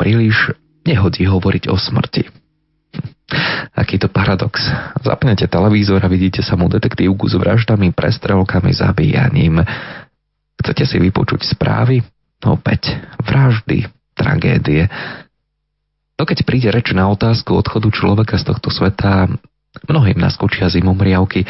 [0.00, 0.56] Príliš
[0.88, 2.24] nehodí hovoriť o smrti.
[3.76, 4.64] Aký to paradox.
[5.04, 9.60] Zapnete televízor a vidíte samú detektívku s vraždami, prestrelkami, zabíjaním.
[10.56, 12.00] Chcete si vypočuť správy?
[12.40, 13.86] Opäť vraždy,
[14.16, 14.88] tragédie.
[16.16, 19.28] No keď príde reč na otázku odchodu človeka z tohto sveta,
[19.86, 21.44] mnohým naskočia zimomriavky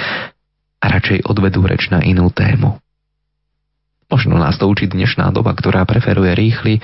[0.82, 2.82] a radšej odvedú reč na inú tému.
[4.10, 6.82] Možno nás to učí dnešná doba, ktorá preferuje rýchly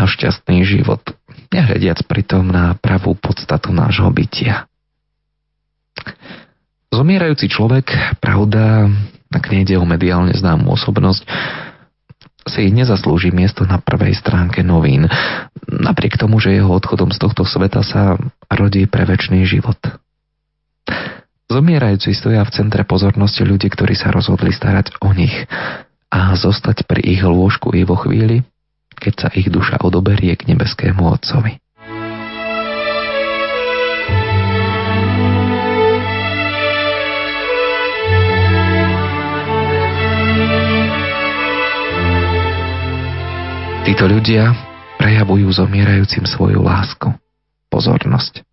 [0.00, 1.04] a šťastný život,
[1.52, 4.64] nehľadiac pritom na pravú podstatu nášho bytia.
[6.88, 8.88] Zomierajúci človek, pravda,
[9.28, 11.22] ak nejde o mediálne známu osobnosť,
[12.48, 15.04] si nezaslúži miesto na prvej stránke novín,
[15.68, 18.16] napriek tomu, že jeho odchodom z tohto sveta sa
[18.48, 19.04] rodí pre
[19.44, 19.78] život.
[21.50, 25.34] Zomierajúci stoja v centre pozornosti ľudí, ktorí sa rozhodli starať o nich
[26.10, 28.42] a zostať pri ich lôžku i vo chvíli,
[29.00, 31.56] keď sa ich duša odoberie k nebeskému Otcovi.
[43.90, 44.54] Títo ľudia
[45.00, 47.10] prejavujú zomierajúcim svoju lásku,
[47.72, 48.46] pozornosť.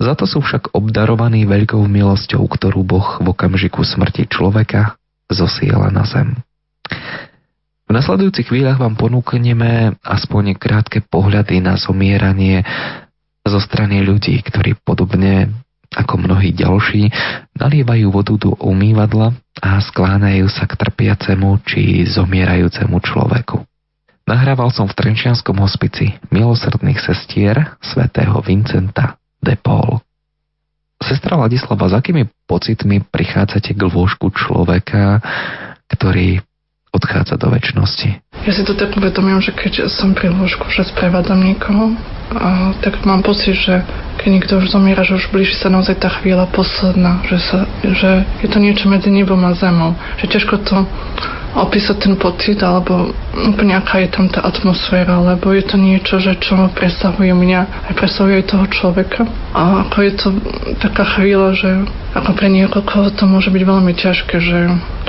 [0.00, 4.96] Za to sú však obdarovaní veľkou milosťou, ktorú Boh v okamžiku smrti človeka
[5.28, 6.40] zosiela na zem.
[7.92, 12.64] V nasledujúcich chvíľach vám ponúkneme aspoň krátke pohľady na zomieranie
[13.44, 15.52] zo strany ľudí, ktorí podobne
[15.92, 17.12] ako mnohí ďalší
[17.52, 23.60] nalievajú vodu do umývadla a skláňajú sa k trpiacemu či zomierajúcemu človeku.
[24.24, 30.00] Nahrával som v Trenčianskom hospici milosrdných sestier svätého Vincenta de Paul.
[30.96, 35.20] Sestra Ladislava, s akými pocitmi prichádzate k lôžku človeka,
[35.92, 36.40] ktorý
[36.92, 38.20] odchádza do väčšnosti?
[38.44, 41.96] Ja si to tak uvedomujem, že keď som pri lôžku, že sprevádzam niekoho,
[42.32, 43.84] a tak mám pocit, že
[44.16, 48.24] keď niekto už zomiera, že už blíži sa naozaj tá chvíľa posledná, že, sa, že
[48.40, 49.92] je to niečo medzi nebom a zemou.
[50.16, 50.76] Že ťažko to
[51.52, 56.40] opísať ten pocit, alebo úplne aká je tam tá atmosféra, lebo je to niečo, že
[56.40, 59.28] čo presahuje mňa, aj presahuje aj toho človeka.
[59.52, 60.28] A ako je to
[60.80, 61.70] taká chvíľa, že
[62.16, 64.58] ako pre niekoho to môže byť veľmi ťažké, že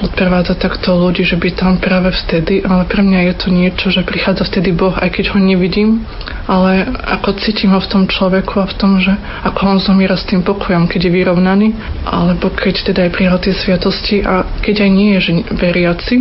[0.03, 4.03] odprevádza takto ľudí, že by tam práve vtedy, ale pre mňa je to niečo, že
[4.03, 6.03] prichádza vtedy Boh, aj keď ho nevidím,
[6.45, 9.15] ale ako cítim ho v tom človeku a v tom, že
[9.47, 11.67] ako on zomiera s tým pokojom, keď je vyrovnaný,
[12.03, 16.15] alebo keď teda aj prijal tie sviatosti a keď aj nie je že veriaci,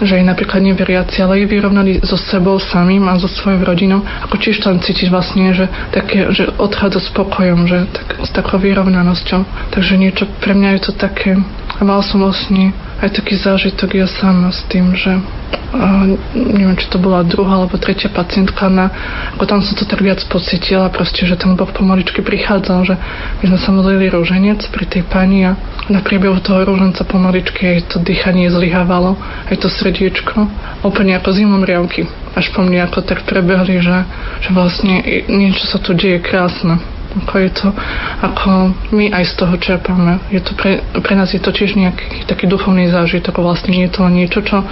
[0.00, 4.40] že je napríklad neveriaci, ale je vyrovnaný so sebou samým a so svojou rodinou, ako
[4.40, 9.44] tiež tam cítiš vlastne, že, také, že odchádza s pokojom, že tak, s takou vyrovnanosťou.
[9.74, 11.36] Takže niečo, pre mňa je to také,
[11.76, 12.72] a mal som vlastne
[13.02, 15.18] aj taký zážitok ja sama s tým, že
[15.72, 16.04] a
[16.36, 18.92] neviem, či to bola druhá alebo tretia pacientka na,
[19.32, 22.94] ako tam som to tak viac pocitila, proste, že ten Boh pomaličky prichádzal, že
[23.40, 25.56] my sme sa modlili rúženec pri tej pani a
[25.88, 29.16] na priebehu toho rúženca pomaličky aj to dýchanie zlyhávalo,
[29.48, 30.44] aj to srdiečko,
[30.84, 32.04] úplne ako zimom riavky.
[32.36, 34.04] Až po mne ako tak prebehli, že,
[34.44, 35.00] že vlastne
[35.32, 37.68] niečo sa tu deje krásne ako je to,
[38.24, 38.50] ako
[38.96, 40.20] my aj z toho čerpáme.
[40.32, 43.92] Je to pre, pre nás je to tiež nejaký taký duchovný zážitok, vlastne nie je
[43.92, 44.64] to len niečo, čo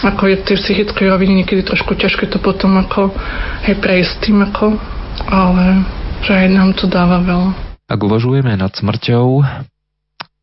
[0.00, 3.12] ako je tej psychickej roviny niekedy trošku ťažké to potom ako
[3.68, 4.80] hej, prejsť tým ako,
[5.28, 5.84] ale
[6.24, 7.52] že aj nám to dáva veľa.
[7.84, 9.44] Ak uvažujeme nad smrťou,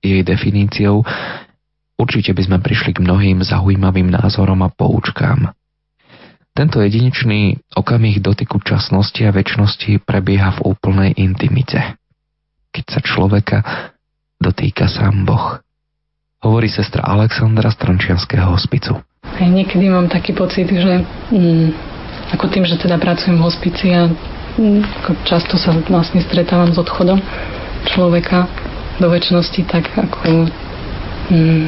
[0.04, 1.02] jej definíciou,
[1.98, 5.57] určite by sme prišli k mnohým zaujímavým názorom a poučkám.
[6.58, 12.02] Tento jedinečný okamih dotyku časnosti a väčšnosti prebieha v úplnej intimite.
[12.74, 13.58] Keď sa človeka
[14.42, 15.62] dotýka sám Boh.
[16.42, 18.98] Hovorí sestra Alexandra z Trančianského hospicu.
[19.22, 21.70] Aj niekedy mám taký pocit, že mm,
[22.34, 24.10] ako tým, že teda pracujem v hospici a
[24.58, 24.82] mm,
[25.30, 27.22] často sa vlastne stretávam s odchodom
[27.86, 28.50] človeka
[28.98, 30.50] do väčšnosti, tak ako
[31.30, 31.66] mm,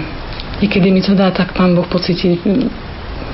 [0.65, 2.88] niekedy mi to dá tak pán Boh pocítiť mm,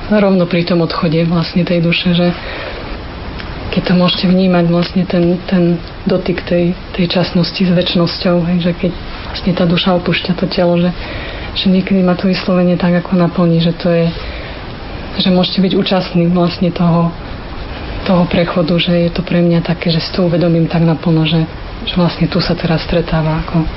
[0.10, 2.28] rovno pri tom odchode vlastne tej duše, že
[3.74, 5.76] keď to môžete vnímať vlastne ten, ten
[6.08, 8.92] dotyk tej, tej časnosti s väčšnosťou, že keď
[9.28, 10.96] vlastne tá duša opúšťa to telo, že,
[11.60, 14.08] že niekedy ma to vyslovene tak ako naplní, že to je,
[15.20, 17.12] že môžete byť účastní vlastne toho,
[18.08, 21.44] toho prechodu, že je to pre mňa také, že si to uvedomím tak naplno, že,
[21.84, 23.68] že vlastne tu sa teraz stretáva ako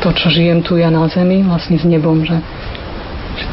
[0.00, 2.38] to, čo žijem tu ja na zemi, vlastne s nebom, že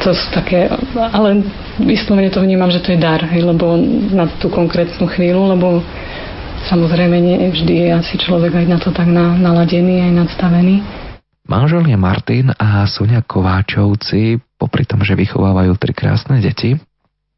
[0.02, 1.42] to sú také, ale
[1.80, 3.78] vyslovene to vnímam, že to je dar, hej, lebo
[4.14, 5.82] na tú konkrétnu chvíľu, lebo
[6.66, 10.82] samozrejme nie vždy je asi človek aj na to tak na, naladený, aj nadstavený.
[11.48, 16.76] Manželia Martin a Sonia Kováčovci, popri tom, že vychovávajú tri krásne deti,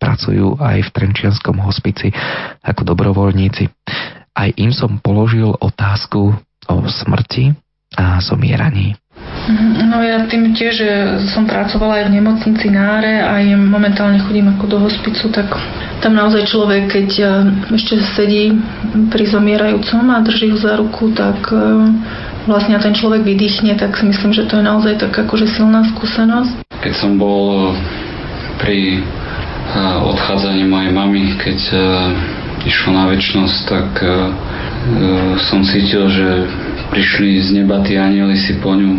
[0.03, 2.11] pracujú aj v Trenčianskom hospici
[2.64, 3.70] ako dobrovoľníci.
[4.34, 6.34] Aj im som položil otázku
[6.66, 7.55] o smrti
[7.95, 8.99] a zomieraní.
[9.88, 10.91] No ja tým tiež, že
[11.32, 15.57] som pracovala aj v nemocnici Náre, aj momentálne chodím ako do hospicu, tak
[16.05, 17.30] tam naozaj človek, keď eh,
[17.72, 18.53] ešte sedí
[19.09, 21.61] pri zomierajúcom a drží ho za ruku, tak eh,
[22.45, 26.64] vlastne ten človek vydýchne, tak si myslím, že to je naozaj tak akože silná skúsenosť.
[26.80, 27.72] Keď som bol
[28.61, 31.59] pri eh, odchádzaní mojej mamy, keď
[32.61, 33.91] išlo na väčšnosť, tak
[35.49, 36.45] som cítil, že
[36.91, 38.93] prišli z neba tí anieli si po ňu.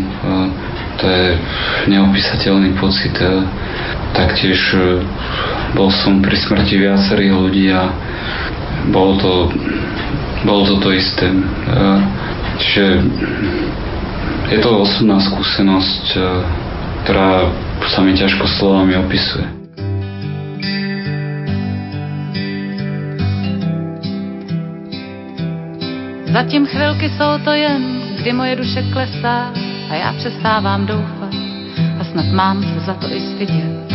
[1.00, 1.28] To je
[1.92, 3.16] neopísateľný pocit.
[4.12, 5.02] Taktiež e,
[5.72, 7.96] bol som pri smrti viacerých ľudí a
[8.92, 9.34] bolo to,
[10.44, 11.32] bolo to to isté.
[12.60, 12.86] Čiže
[14.52, 16.22] je to osobná skúsenosť, e,
[17.08, 17.50] ktorá
[17.88, 19.61] sa mi ťažko slovami opisuje.
[26.34, 29.54] Zatím chvilky jsou to jen, kdy moje duše klesá
[29.90, 31.34] a já přestávám doufat
[32.00, 33.92] a snad mám se za to i stydět.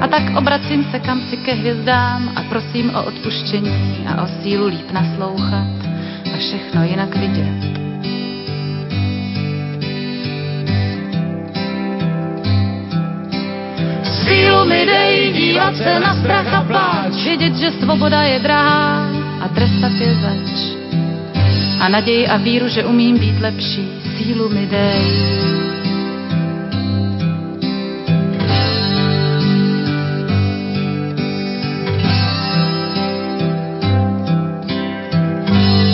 [0.00, 4.66] A tak obracím se kam si ke hvězdám a prosím o odpuštění a o sílu
[4.66, 5.68] líp naslouchat
[6.34, 7.83] a všechno jinak vidět.
[14.68, 19.08] Dej dívat se na strach a pláč, vědět, že svoboda je drahá
[19.40, 20.76] a trestat je zač.
[21.80, 25.02] A naději a víru, že umím být lepší, sílu mi dej.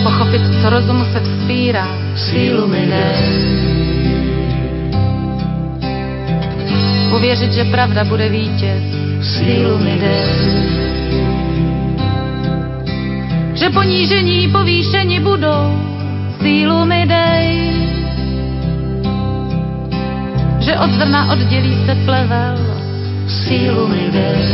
[0.03, 2.60] Pochopit, co rozumu se vzpírá, sílu
[7.31, 8.83] Uvěřit, že pravda bude vítěz,
[9.23, 10.27] sílu mi dej.
[13.55, 15.79] Že ponížení povýšení budou,
[16.43, 17.73] sílu mi dej.
[20.61, 22.59] Že od zrna oddělí se plevel,
[23.29, 24.45] sílu mi dej.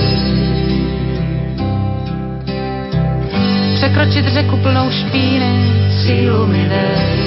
[3.75, 5.73] Překročit řeku plnou špíny,
[6.05, 7.26] sílu mi dej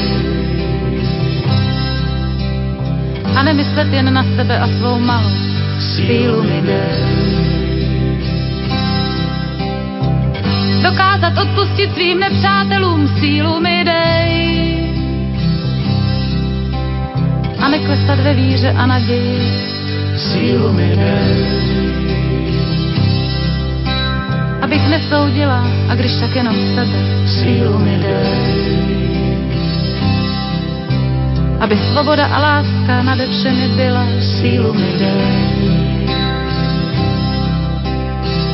[3.35, 5.49] a nemyslet jen na sebe a svou malou
[5.79, 6.99] sílu mi dej.
[10.83, 14.31] Dokázat odpustit svým nepřátelům sílu mi dej.
[17.59, 19.39] A neklesat ve víře a naději
[20.17, 21.45] sílu mi dej.
[24.61, 28.98] Abych nesoudila a když tak jenom sebe sílu mi dej
[31.59, 35.35] aby svoboda a láska nade všemi byla, sílu mi dej.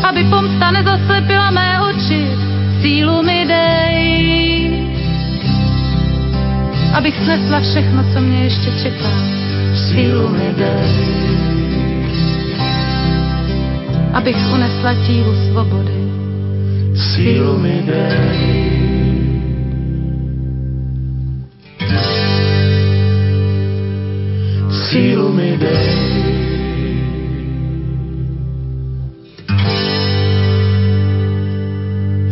[0.03, 2.21] Aby pomsta nezaslepila mé oči,
[2.81, 3.97] sílu mi dej.
[6.93, 9.11] Abych snesla všechno, co mě ještě čeká,
[9.73, 10.93] sílu mi dej.
[14.13, 15.99] Abych unesla tílu svobody,
[16.95, 18.64] sílu mi dej.
[24.95, 25.87] Sílu mi dej.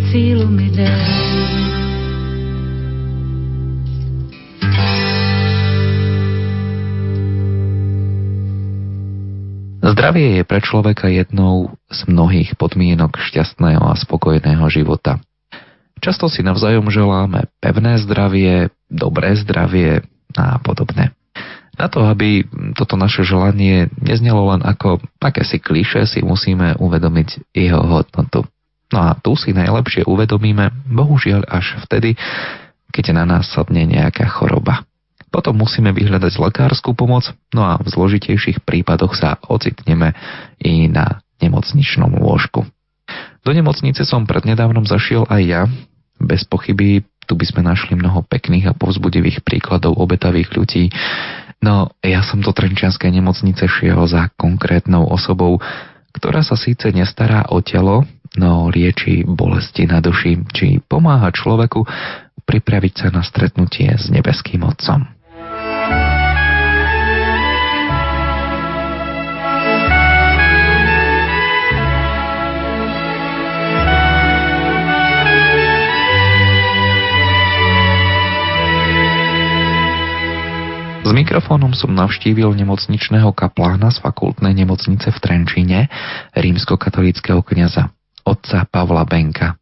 [0.07, 1.03] Sílu mi dej.
[9.83, 15.19] Zdravie je pre človeka jednou z mnohých podmienok šťastného a spokojného života.
[15.99, 20.07] Často si navzájom želáme pevné zdravie, dobré zdravie
[20.39, 21.11] a podobne.
[21.73, 22.45] Na to, aby
[22.77, 28.45] toto naše želanie neznelo len ako akési kliše, si musíme uvedomiť jeho hodnotu.
[28.93, 32.13] No a tu si najlepšie uvedomíme, bohužiaľ až vtedy,
[32.93, 34.85] keď na nás sadne nejaká choroba.
[35.33, 40.13] Potom musíme vyhľadať lekárskú pomoc, no a v zložitejších prípadoch sa ocitneme
[40.61, 42.69] i na nemocničnom lôžku.
[43.41, 45.61] Do nemocnice som prednedávnom zašiel aj ja.
[46.21, 50.93] Bez pochyby tu by sme našli mnoho pekných a povzbudivých príkladov obetavých ľudí.
[51.63, 55.63] No ja som do Trenčianskej nemocnice šiel za konkrétnou osobou,
[56.11, 58.03] ktorá sa síce nestará o telo,
[58.35, 61.87] no lieči bolesti na duši, či pomáha človeku
[62.43, 65.07] pripraviť sa na stretnutie s nebeským Otcom.
[81.75, 85.79] Som navštívil nemocničného kaplána z fakultnej nemocnice v Trenčíne,
[86.33, 87.93] rímskokatolického kniaza,
[88.23, 89.59] otca Pavla Benka.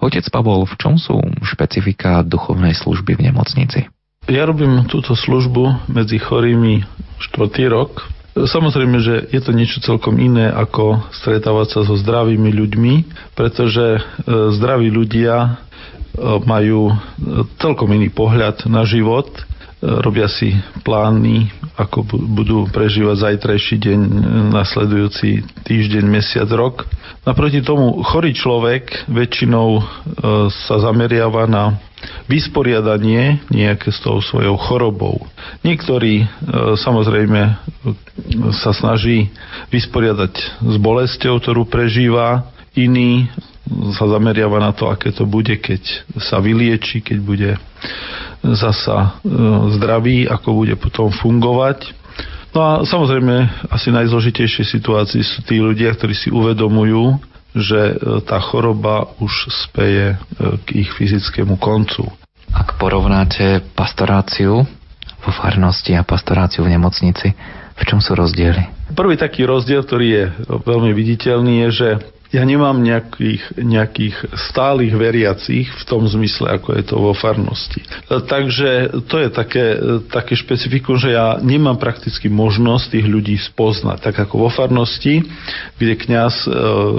[0.00, 3.80] Otec Pavol, v čom sú špecifika duchovnej služby v nemocnici?
[4.24, 6.80] Ja robím túto službu medzi chorými
[7.20, 8.08] štvrtý rok.
[8.34, 12.94] Samozrejme, že je to niečo celkom iné, ako stretávať sa so zdravými ľuďmi,
[13.38, 14.00] pretože e,
[14.58, 15.48] zdraví ľudia e,
[16.42, 16.94] majú e,
[17.62, 19.30] celkom iný pohľad na život
[19.84, 24.00] robia si plány, ako budú prežívať zajtrajší deň,
[24.54, 26.88] nasledujúci týždeň, mesiac, rok.
[27.28, 29.82] Naproti tomu chorý človek väčšinou e,
[30.48, 31.76] sa zameriava na
[32.28, 35.24] vysporiadanie nejaké s tou svojou chorobou.
[35.64, 36.26] Niektorí e,
[36.80, 37.40] samozrejme
[38.56, 39.32] sa snaží
[39.72, 43.30] vysporiadať s bolesťou, ktorú prežíva, iný
[43.96, 45.80] sa zameriava na to, aké to bude, keď
[46.20, 47.50] sa vylieči, keď bude
[48.44, 49.32] zasa e,
[49.80, 51.96] zdravý, ako bude potom fungovať.
[52.52, 57.18] No a samozrejme, asi najzložitejšie situácii sú tí ľudia, ktorí si uvedomujú,
[57.56, 57.94] že e,
[58.28, 60.16] tá choroba už speje e,
[60.60, 62.04] k ich fyzickému koncu.
[62.52, 64.62] Ak porovnáte pastoráciu
[65.24, 67.32] vo farnosti a pastoráciu v nemocnici,
[67.74, 68.92] v čom sú rozdiely?
[68.94, 71.88] Prvý taký rozdiel, ktorý je veľmi viditeľný, je, že
[72.34, 74.16] ja nemám nejakých, nejakých
[74.50, 77.78] stálych veriacich v tom zmysle, ako je to vo farnosti.
[78.10, 79.66] Takže to je také,
[80.10, 84.10] také špecifikum, že ja nemám prakticky možnosť tých ľudí spoznať.
[84.10, 85.22] Tak ako vo farnosti,
[85.78, 86.48] kde kňaz e,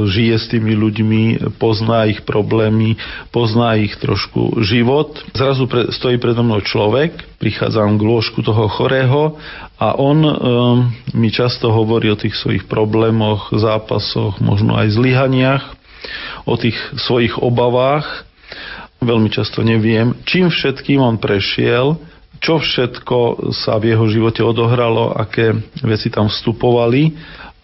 [0.07, 1.23] žije s tými ľuďmi,
[1.59, 2.95] pozná ich problémy,
[3.35, 5.19] pozná ich trošku život.
[5.35, 9.35] Zrazu pre, stojí predo mnou človek, prichádzam k lôžku toho chorého
[9.75, 10.33] a on um,
[11.11, 15.63] mi často hovorí o tých svojich problémoch, zápasoch, možno aj zlyhaniach,
[16.47, 18.27] o tých svojich obavách.
[19.03, 21.99] Veľmi často neviem, čím všetkým on prešiel,
[22.39, 27.15] čo všetko sa v jeho živote odohralo, aké veci tam vstupovali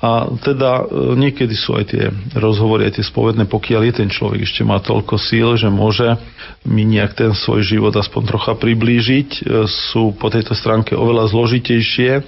[0.02, 4.50] a teda e, niekedy sú aj tie rozhovory, aj tie spovedné, pokiaľ je ten človek
[4.50, 6.18] ešte má toľko síl, že môže
[6.66, 12.26] mi nejak ten svoj život aspoň trocha priblížiť, e, sú po tejto stránke oveľa zložitejšie,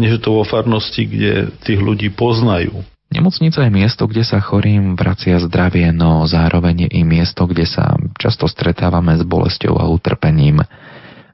[0.00, 2.80] než to vo farnosti, kde tých ľudí poznajú.
[3.10, 7.98] Nemocnica je miesto, kde sa chorým vracia zdravie, no zároveň je i miesto, kde sa
[8.16, 10.62] často stretávame s bolesťou a utrpením.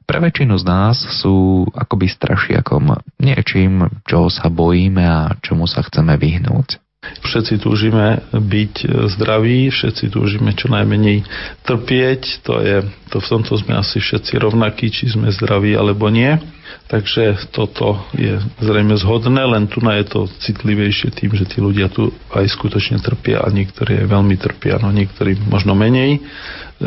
[0.07, 6.15] Pre väčšinu z nás sú akoby strašiakom, niečím, čo sa bojíme a čomu sa chceme
[6.15, 6.79] vyhnúť.
[7.27, 11.27] Všetci túžime byť zdraví, všetci túžime čo najmenej
[11.67, 16.39] trpieť, to je, to v tomto sme asi všetci rovnakí, či sme zdraví alebo nie.
[16.87, 21.91] Takže toto je zrejme zhodné, len tu na je to citlivejšie tým, že tí ľudia
[21.91, 26.23] tu aj skutočne trpia a niektorí veľmi trpia, no niektorí možno menej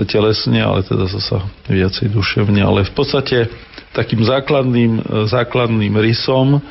[0.07, 2.62] telesne, ale teda zasa viacej duševne.
[2.62, 3.51] Ale v podstate
[3.91, 6.62] takým základným, základným rysom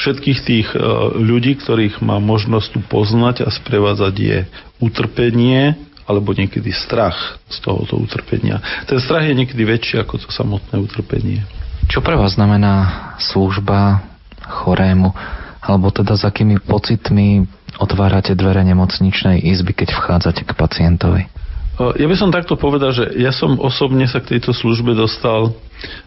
[0.00, 0.78] všetkých tých e,
[1.20, 4.38] ľudí, ktorých má možnosť tu poznať a sprevádzať je
[4.80, 5.76] utrpenie
[6.06, 8.62] alebo niekedy strach z tohoto utrpenia.
[8.86, 11.42] Ten strach je niekedy väčší ako to samotné utrpenie.
[11.90, 14.06] Čo pre vás znamená služba
[14.46, 15.12] chorému,
[15.60, 17.44] alebo teda s akými pocitmi
[17.82, 21.35] otvárate dvere nemocničnej izby, keď vchádzate k pacientovi?
[21.76, 25.52] Ja by som takto povedal, že ja som osobne sa k tejto službe dostal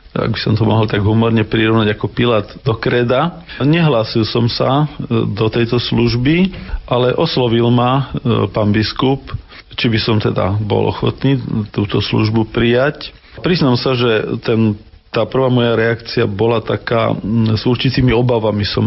[0.09, 3.45] ak by som to mohol tak humorne prirovnať ako Pilát do kreda.
[3.61, 6.49] Nehlásil som sa e, do tejto služby,
[6.89, 9.21] ale oslovil ma e, pán biskup,
[9.77, 11.37] či by som teda bol ochotný
[11.69, 13.13] túto službu prijať.
[13.45, 17.17] Priznám sa, že ten tá prvá moja reakcia bola taká,
[17.57, 18.85] s určitými obavami som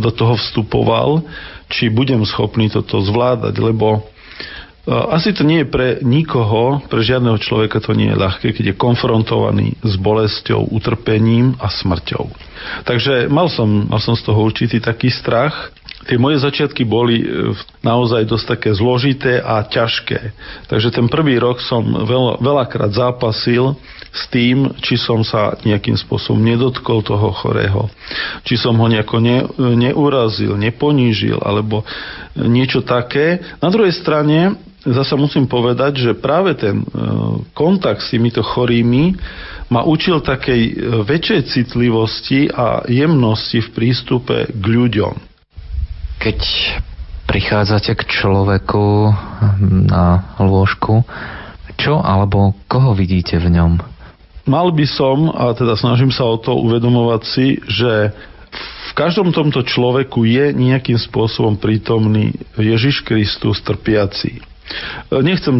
[0.00, 1.20] do toho vstupoval,
[1.68, 4.08] či budem schopný toto zvládať, lebo
[4.88, 8.80] asi to nie je pre nikoho, pre žiadneho človeka to nie je ľahké, keď je
[8.80, 12.24] konfrontovaný s bolesťou, utrpením a smrťou.
[12.88, 15.68] Takže mal som, mal som z toho určitý taký strach,
[16.08, 17.26] tie moje začiatky boli e,
[17.84, 20.32] naozaj dosť také zložité a ťažké.
[20.72, 23.76] Takže ten prvý rok som veľa, veľakrát zápasil
[24.10, 27.86] s tým, či som sa nejakým spôsobom nedotkol toho chorého,
[28.42, 29.46] či som ho nejako ne,
[29.78, 31.86] neurazil, neponížil, alebo
[32.34, 33.38] niečo také.
[33.62, 36.84] Na druhej strane zasa musím povedať, že práve ten e,
[37.52, 39.14] kontakt s týmito chorými
[39.70, 40.72] ma učil takej e,
[41.04, 45.29] väčšej citlivosti a jemnosti v prístupe k ľuďom.
[46.20, 46.40] Keď
[47.24, 49.08] prichádzate k človeku
[49.88, 51.00] na lôžku,
[51.80, 53.80] čo alebo koho vidíte v ňom?
[54.44, 58.12] Mal by som, a teda snažím sa o to uvedomovať si, že
[58.90, 64.42] v každom tomto človeku je nejakým spôsobom prítomný Ježiš Kristus trpiaci.
[65.10, 65.54] Nechcem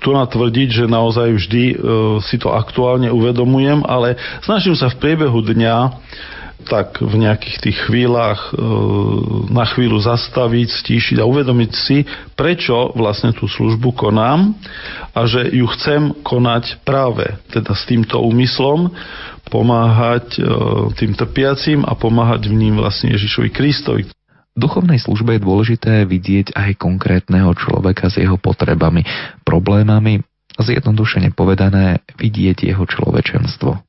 [0.00, 1.76] tu natvrdiť, že naozaj vždy e,
[2.22, 5.76] si to aktuálne uvedomujem, ale snažím sa v priebehu dňa
[6.64, 8.62] tak v nejakých tých chvíľach e,
[9.52, 12.06] na chvíľu zastaviť, stíšiť a uvedomiť si,
[12.38, 14.54] prečo vlastne tú službu konám
[15.12, 18.94] a že ju chcem konať práve teda s týmto úmyslom
[19.50, 20.40] pomáhať e,
[20.96, 24.02] tým trpiacim a pomáhať v ním vlastne Ježišovi Kristovi.
[24.54, 29.02] V duchovnej službe je dôležité vidieť aj konkrétneho človeka s jeho potrebami,
[29.42, 30.22] problémami
[30.54, 33.82] a zjednodušene povedané vidieť jeho človečenstvo.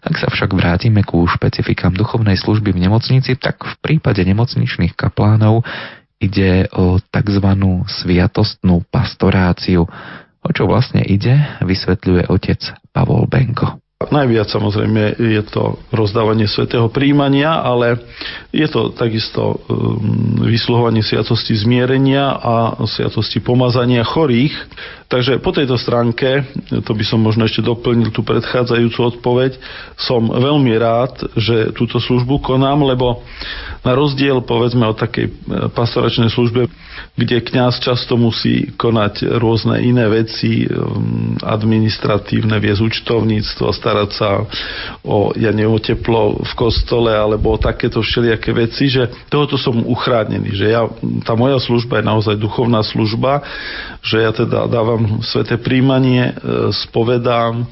[0.00, 5.64] Ak sa však vrátime ku špecifikám duchovnej služby v nemocnici, tak v prípade nemocničných kaplánov
[6.20, 7.46] ide o tzv.
[7.88, 9.88] sviatostnú pastoráciu.
[10.40, 12.60] O čo vlastne ide, vysvetľuje otec
[12.96, 13.76] Pavol Benko.
[14.00, 18.00] Najviac samozrejme je to rozdávanie svetého príjmania, ale
[18.48, 24.56] je to takisto um, vysluhovanie sviatosti zmierenia a sviatosti pomazania chorých.
[25.04, 26.48] Takže po tejto stránke,
[26.80, 29.60] to by som možno ešte doplnil tú predchádzajúcu odpoveď,
[30.00, 33.20] som veľmi rád, že túto službu konám, lebo
[33.84, 35.32] na rozdiel povedzme o takej e,
[35.72, 36.68] pastoračnej službe,
[37.18, 44.46] kde kňaz často musí konať rôzne iné veci, um, administratívne, viesť účtovníctvo, starať sa
[45.02, 49.82] o, ja neviem, o teplo v kostole alebo o takéto všelijaké veci, že tohoto som
[49.82, 50.86] uchránený, že ja,
[51.26, 53.42] tá moja služba je naozaj duchovná služba,
[53.98, 56.34] že ja teda dávam sveté príjmanie, e,
[56.86, 57.66] spovedám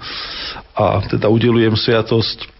[0.74, 2.57] a teda udelujem sviatosť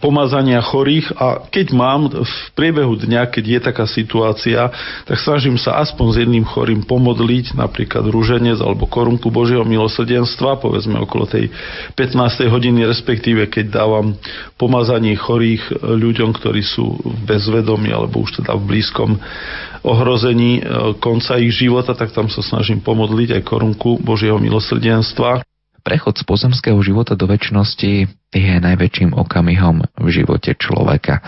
[0.00, 4.72] pomazania chorých a keď mám v priebehu dňa, keď je taká situácia,
[5.04, 10.96] tak snažím sa aspoň s jedným chorým pomodliť, napríklad rúženec alebo korunku Božieho milosrdenstva, povedzme
[11.04, 11.52] okolo tej
[11.96, 12.48] 15.
[12.48, 14.16] hodiny, respektíve keď dávam
[14.56, 19.20] pomazanie chorých ľuďom, ktorí sú v bezvedomí alebo už teda v blízkom
[19.84, 25.44] ohrození e, konca ich života, tak tam sa snažím pomodliť aj korunku Božieho milosrdenstva.
[25.84, 31.20] Prechod z pozemského života do väčšnosti je najväčším okamihom v živote človeka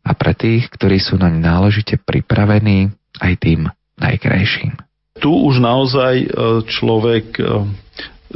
[0.00, 3.68] a pre tých, ktorí sú naň náležite pripravení, aj tým
[4.00, 4.80] najkrajším.
[5.20, 6.26] Tu už naozaj e,
[6.64, 7.68] človek e,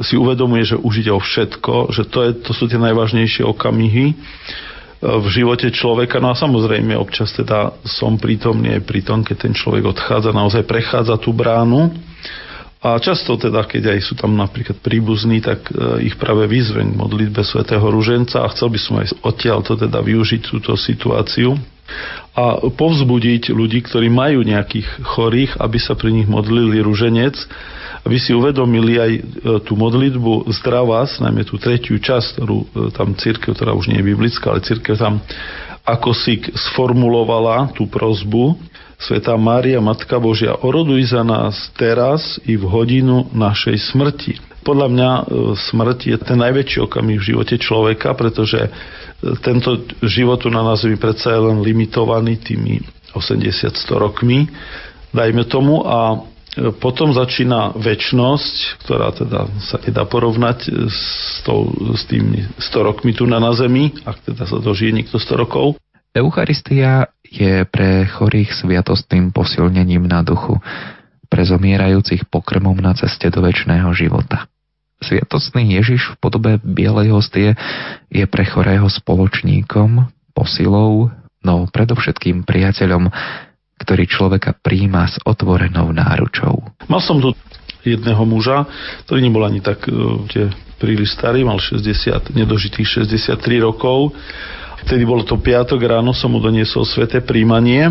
[0.05, 4.13] si uvedomuje, že už ide o všetko, že to, je, to sú tie najvážnejšie okamihy
[4.13, 4.15] e,
[5.01, 6.21] v živote človeka.
[6.21, 10.69] No a samozrejme občas teda som prítomný aj pri tom, keď ten človek odchádza, naozaj
[10.69, 11.89] prechádza tú bránu
[12.85, 17.01] a často teda, keď aj sú tam napríklad príbuzní, tak e, ich práve vyzveň k
[17.01, 21.57] modlitbe svätého Ruženca a chcel by som aj odtiaľ to teda využiť túto situáciu
[22.37, 26.85] a povzbudiť ľudí, ktorí majú nejakých chorých, aby sa pri nich modlili.
[26.85, 27.33] Ruženec,
[28.05, 29.21] aby si uvedomili aj e,
[29.65, 34.13] tú modlitbu zdravás, najmä tú tretiu časť, ktorú e, tam církev, ktorá už nie je
[34.13, 35.25] biblická, ale církev tam
[35.85, 38.57] ako si sformulovala tú prozbu,
[38.99, 44.39] Svetá Mária, Matka Božia, oroduj za nás teraz i v hodinu našej smrti.
[44.65, 45.23] Podľa mňa e,
[45.61, 48.71] smrť je ten najväčší okamih v živote človeka, pretože e,
[49.45, 52.81] tento život tu na nás je predsa len limitovaný tými
[53.13, 54.49] 80-100 rokmi,
[55.13, 56.17] dajme tomu, a
[56.57, 61.03] e, potom začína väčnosť, ktorá teda sa nedá porovnať s,
[61.45, 65.45] tou, s tými 100 rokmi tu na, na Zemi, ak teda sa dožije niekto 100
[65.45, 65.77] rokov.
[66.15, 70.63] Eucharistia je pre chorých sviatostným posilnením na duchu,
[71.27, 74.47] pre zomierajúcich pokrmom na ceste do väčšného života.
[75.03, 77.59] Sviatostný Ježiš v podobe bielej hostie
[78.09, 81.11] je pre chorého spoločníkom, posilou,
[81.43, 83.11] no predovšetkým priateľom,
[83.83, 86.63] ktorý človeka príjma s otvorenou náručou.
[86.87, 87.35] Mal som tu
[87.85, 88.65] jedného muža,
[89.05, 90.25] ktorý nebol ani tak uh,
[90.81, 94.17] príliš starý, mal 60, nedožitých 63 rokov
[94.85, 97.89] Vtedy bolo to piatok ráno, som mu doniesol sveté príjmanie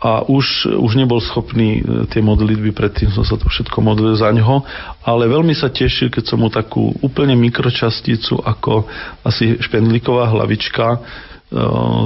[0.00, 4.32] a už, už nebol schopný e, tie modlitby, predtým som sa to všetko modlil za
[4.32, 4.64] ňo,
[5.04, 8.88] ale veľmi sa tešil, keď som mu takú úplne mikročasticu ako
[9.28, 11.04] asi špendlíková hlavička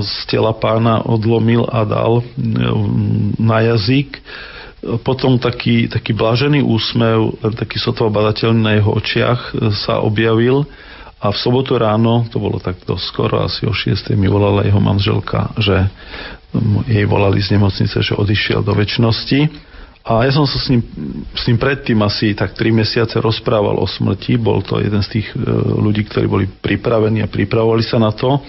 [0.00, 2.24] z tela pána odlomil a dal
[3.36, 4.24] na jazyk.
[5.04, 10.68] Potom taký, taký blažený úsmev, taký sotva badateľný na jeho očiach sa objavil
[11.24, 14.12] a v sobotu ráno, to bolo tak dosť skoro, asi o 6.
[14.12, 15.88] mi volala jeho manželka, že
[16.84, 19.72] jej volali z nemocnice, že odišiel do väčšnosti.
[20.04, 20.84] A ja som sa s ním,
[21.32, 24.36] s ním predtým asi tak 3 mesiace rozprával o smrti.
[24.36, 25.40] Bol to jeden z tých e,
[25.80, 28.44] ľudí, ktorí boli pripravení a pripravovali sa na to.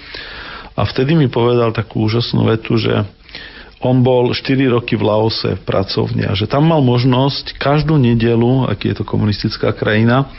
[0.75, 2.91] A vtedy mi povedal takú úžasnú vetu, že
[3.85, 8.65] on bol 4 roky v Laose v pracovne a že tam mal možnosť každú nedelu,
[8.65, 10.33] aký je to komunistická krajina,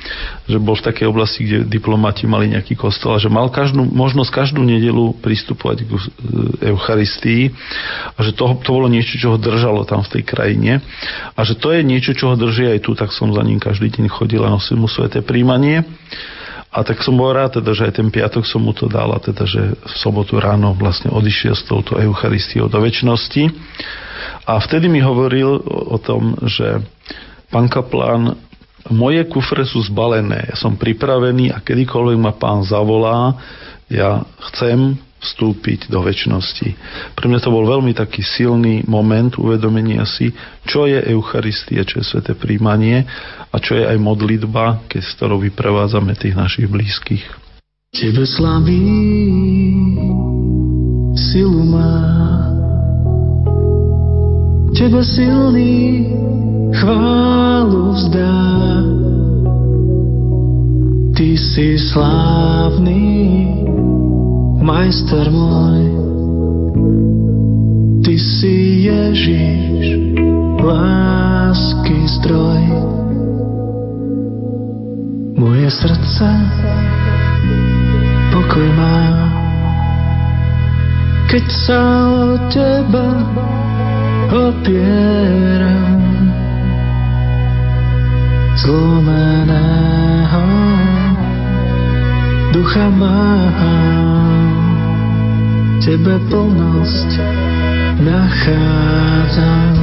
[0.51, 4.31] že bol v takej oblasti, kde diplomati mali nejaký kostol a že mal každú, možnosť
[4.35, 5.99] každú nedelu pristupovať k e,
[6.75, 7.55] Eucharistii
[8.15, 10.83] a že to, to bolo niečo, čo ho držalo tam v tej krajine
[11.39, 13.95] a že to je niečo, čo ho drží aj tu, tak som za ním každý
[13.95, 15.87] deň chodil a nosil mu sveté príjmanie.
[16.77, 19.17] A tak som bol rád, teda, že aj ten piatok som mu to dal a
[19.17, 23.49] teda, že v sobotu ráno vlastne odišiel s touto Eucharistiou do väčšnosti.
[24.45, 26.85] A vtedy mi hovoril o tom, že
[27.49, 28.37] pán Kaplan,
[28.93, 33.41] moje kufre sú zbalené, ja som pripravený a kedykoľvek ma pán zavolá,
[33.89, 36.69] ja chcem vstúpiť do väčšnosti.
[37.17, 40.31] Pre mňa to bol veľmi taký silný moment uvedomenia si,
[40.69, 43.09] čo je Eucharistie, čo je sveté príjmanie
[43.49, 47.25] a čo je aj modlitba, keď s ktorou vyprevádzame tých našich blízkych.
[47.97, 48.85] Tebe slaví
[51.17, 51.97] silu má
[54.77, 56.13] Tebe silný
[56.77, 58.37] chválu vzdá
[61.17, 63.01] Ty si slávny
[64.67, 65.95] majster môj.
[68.03, 69.87] Ty si Ježiš,
[70.59, 72.63] lásky zdroj.
[75.39, 76.27] Moje srdce
[78.35, 79.31] pokoj má,
[81.31, 83.07] keď sa o teba
[84.35, 85.95] opieram.
[88.57, 90.47] Zlomeného
[92.51, 94.56] ducha mám
[95.87, 97.11] Tebe plnosť
[98.03, 99.75] nachádzam.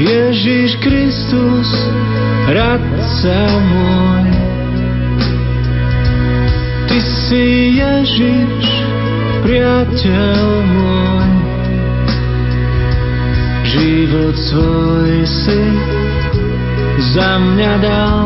[0.00, 1.68] Ježiš Kristus,
[2.48, 3.36] radca
[3.68, 4.32] môj.
[6.88, 8.64] Ty si Ježiš,
[9.44, 11.30] priateľ môj.
[13.68, 15.62] Život svoj si
[17.12, 18.24] za mňa dal.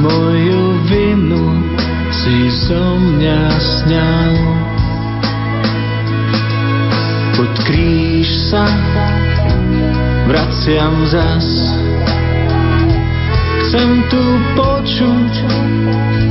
[0.00, 1.73] Moju vinu
[2.24, 4.34] si so mňa sňal.
[7.36, 8.64] Pod kríž sa
[10.24, 11.44] vraciam zas.
[13.60, 14.24] Chcem tu
[14.56, 15.32] počuť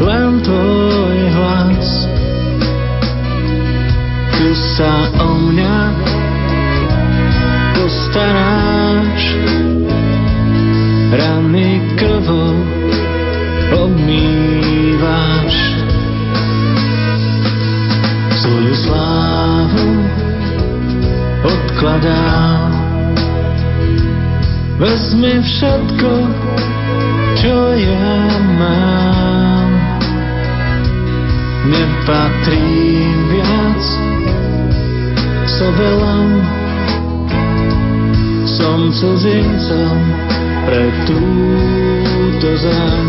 [0.01, 2.09] len tvoj hlas.
[4.33, 5.77] Tu sa o mňa
[7.77, 9.21] postaráš,
[11.13, 12.57] rany krvou
[13.77, 15.72] obmývaš
[18.43, 19.87] svoju slávu
[21.47, 22.71] odkladám.
[24.75, 26.11] Vezmi všetko,
[27.39, 28.19] čo ja
[28.59, 29.69] mám.
[31.71, 33.83] Nepatrím viac
[35.47, 36.29] sobe len.
[38.43, 39.95] Som cudzincom
[40.67, 43.07] pre túto zem.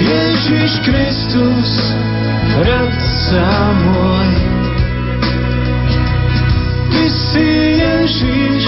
[0.00, 1.70] Ježiš Kristus,
[2.62, 3.46] radca
[3.82, 4.30] môj.
[6.94, 7.50] Ty si
[7.82, 8.62] Ježiš,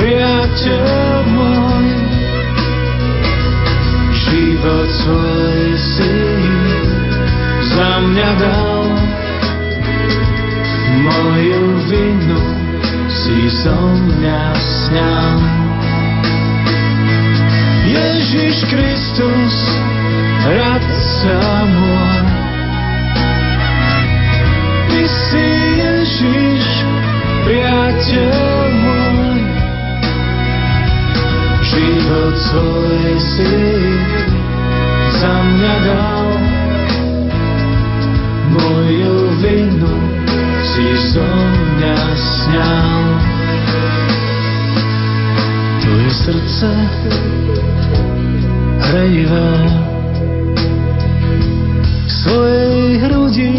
[0.00, 1.86] priateľ môj.
[4.24, 6.16] Život svoj si
[7.76, 8.84] za mňa dal.
[11.04, 12.42] Moju vinu
[13.12, 15.38] si zo mňa sňal.
[17.84, 19.56] Ježiš Kristus,
[20.48, 21.38] radca
[21.68, 21.93] môj.
[46.64, 47.12] Srdce.
[48.80, 49.52] Hrejivé
[52.08, 53.54] svojej hrudi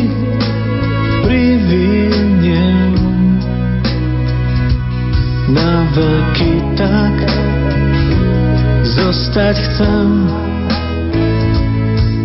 [1.25, 2.93] priviniem.
[5.53, 7.15] Na veky tak
[8.81, 8.95] s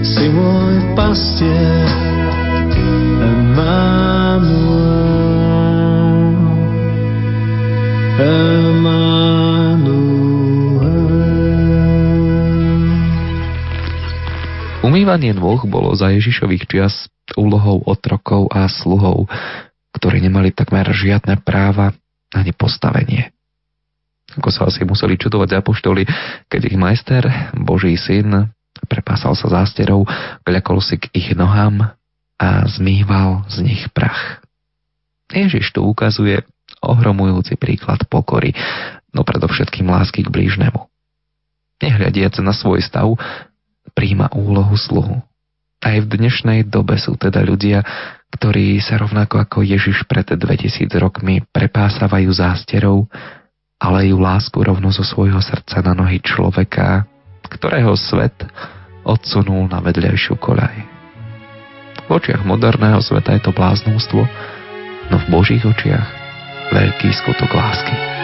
[0.01, 1.70] si môj pastier,
[15.11, 19.27] Umývanie nôh bolo za Ježišových čias úlohou otrokov a sluhov,
[19.91, 21.99] ktorí nemali takmer žiadne práva
[22.31, 23.35] ani postavenie.
[24.39, 26.07] Ako sa asi museli čudovať apoštoli,
[26.47, 27.27] keď ich majster,
[27.59, 28.55] Boží syn,
[28.87, 30.07] prepásal sa zásterou,
[30.47, 31.91] kľakol si k ich nohám
[32.39, 34.39] a zmýval z nich prach.
[35.27, 36.47] Ježiš tu ukazuje
[36.87, 38.55] ohromujúci príklad pokory,
[39.11, 40.87] no predovšetkým lásky k blížnemu.
[41.83, 43.19] Nehľadiac na svoj stav,
[44.01, 45.21] príjma úlohu sluhu.
[45.85, 47.85] Aj v dnešnej dobe sú teda ľudia,
[48.33, 53.05] ktorí sa rovnako ako Ježiš pred 2000 rokmi prepásávajú zásterou,
[53.77, 57.05] ale ju lásku rovno zo svojho srdca na nohy človeka,
[57.53, 58.41] ktorého svet
[59.05, 60.77] odsunul na vedľajšiu koľaj.
[62.09, 64.25] V očiach moderného sveta je to bláznostvo,
[65.13, 66.09] no v Božích očiach
[66.73, 68.20] veľký skutok lásky.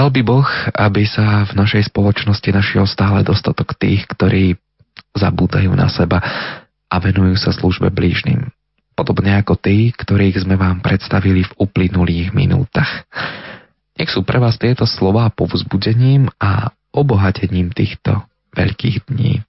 [0.00, 0.48] Dal by Boh,
[0.80, 4.56] aby sa v našej spoločnosti našiel stále dostatok tých, ktorí
[5.12, 6.24] zabúdajú na seba
[6.88, 8.48] a venujú sa službe blížnym.
[8.96, 13.04] Podobne ako tí, ktorých sme vám predstavili v uplynulých minútach.
[14.00, 18.24] Nech sú pre vás tieto slova povzbudením a obohatením týchto
[18.56, 19.44] veľkých dní.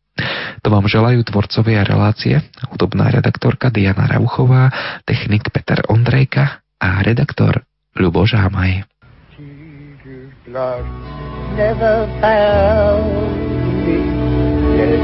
[0.60, 2.44] To vám želajú tvorcovia relácie,
[2.76, 4.68] hudobná redaktorka Diana Rauchová,
[5.08, 7.64] technik Peter Ondrejka a redaktor
[7.96, 8.84] Ľuboš Hamaj.
[10.52, 10.86] Love
[11.56, 13.38] never found
[13.86, 13.98] me
[14.78, 15.00] yet.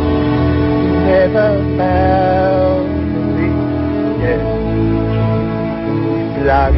[1.08, 2.88] Never found
[3.36, 3.48] me
[4.24, 4.44] yet.
[6.48, 6.76] Love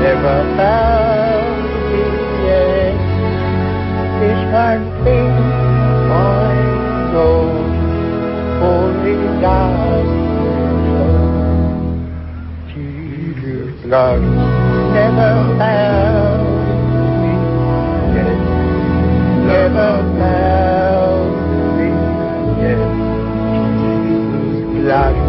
[0.00, 1.60] never found
[1.92, 2.04] me
[2.48, 2.96] yet.
[4.20, 5.32] This one thing
[6.08, 6.54] I
[7.12, 7.42] know,
[10.88, 12.00] knows.
[12.72, 16.27] Jesus' love never found
[19.70, 21.32] never found
[21.76, 21.88] me
[22.62, 22.80] yet.
[24.74, 25.27] Blood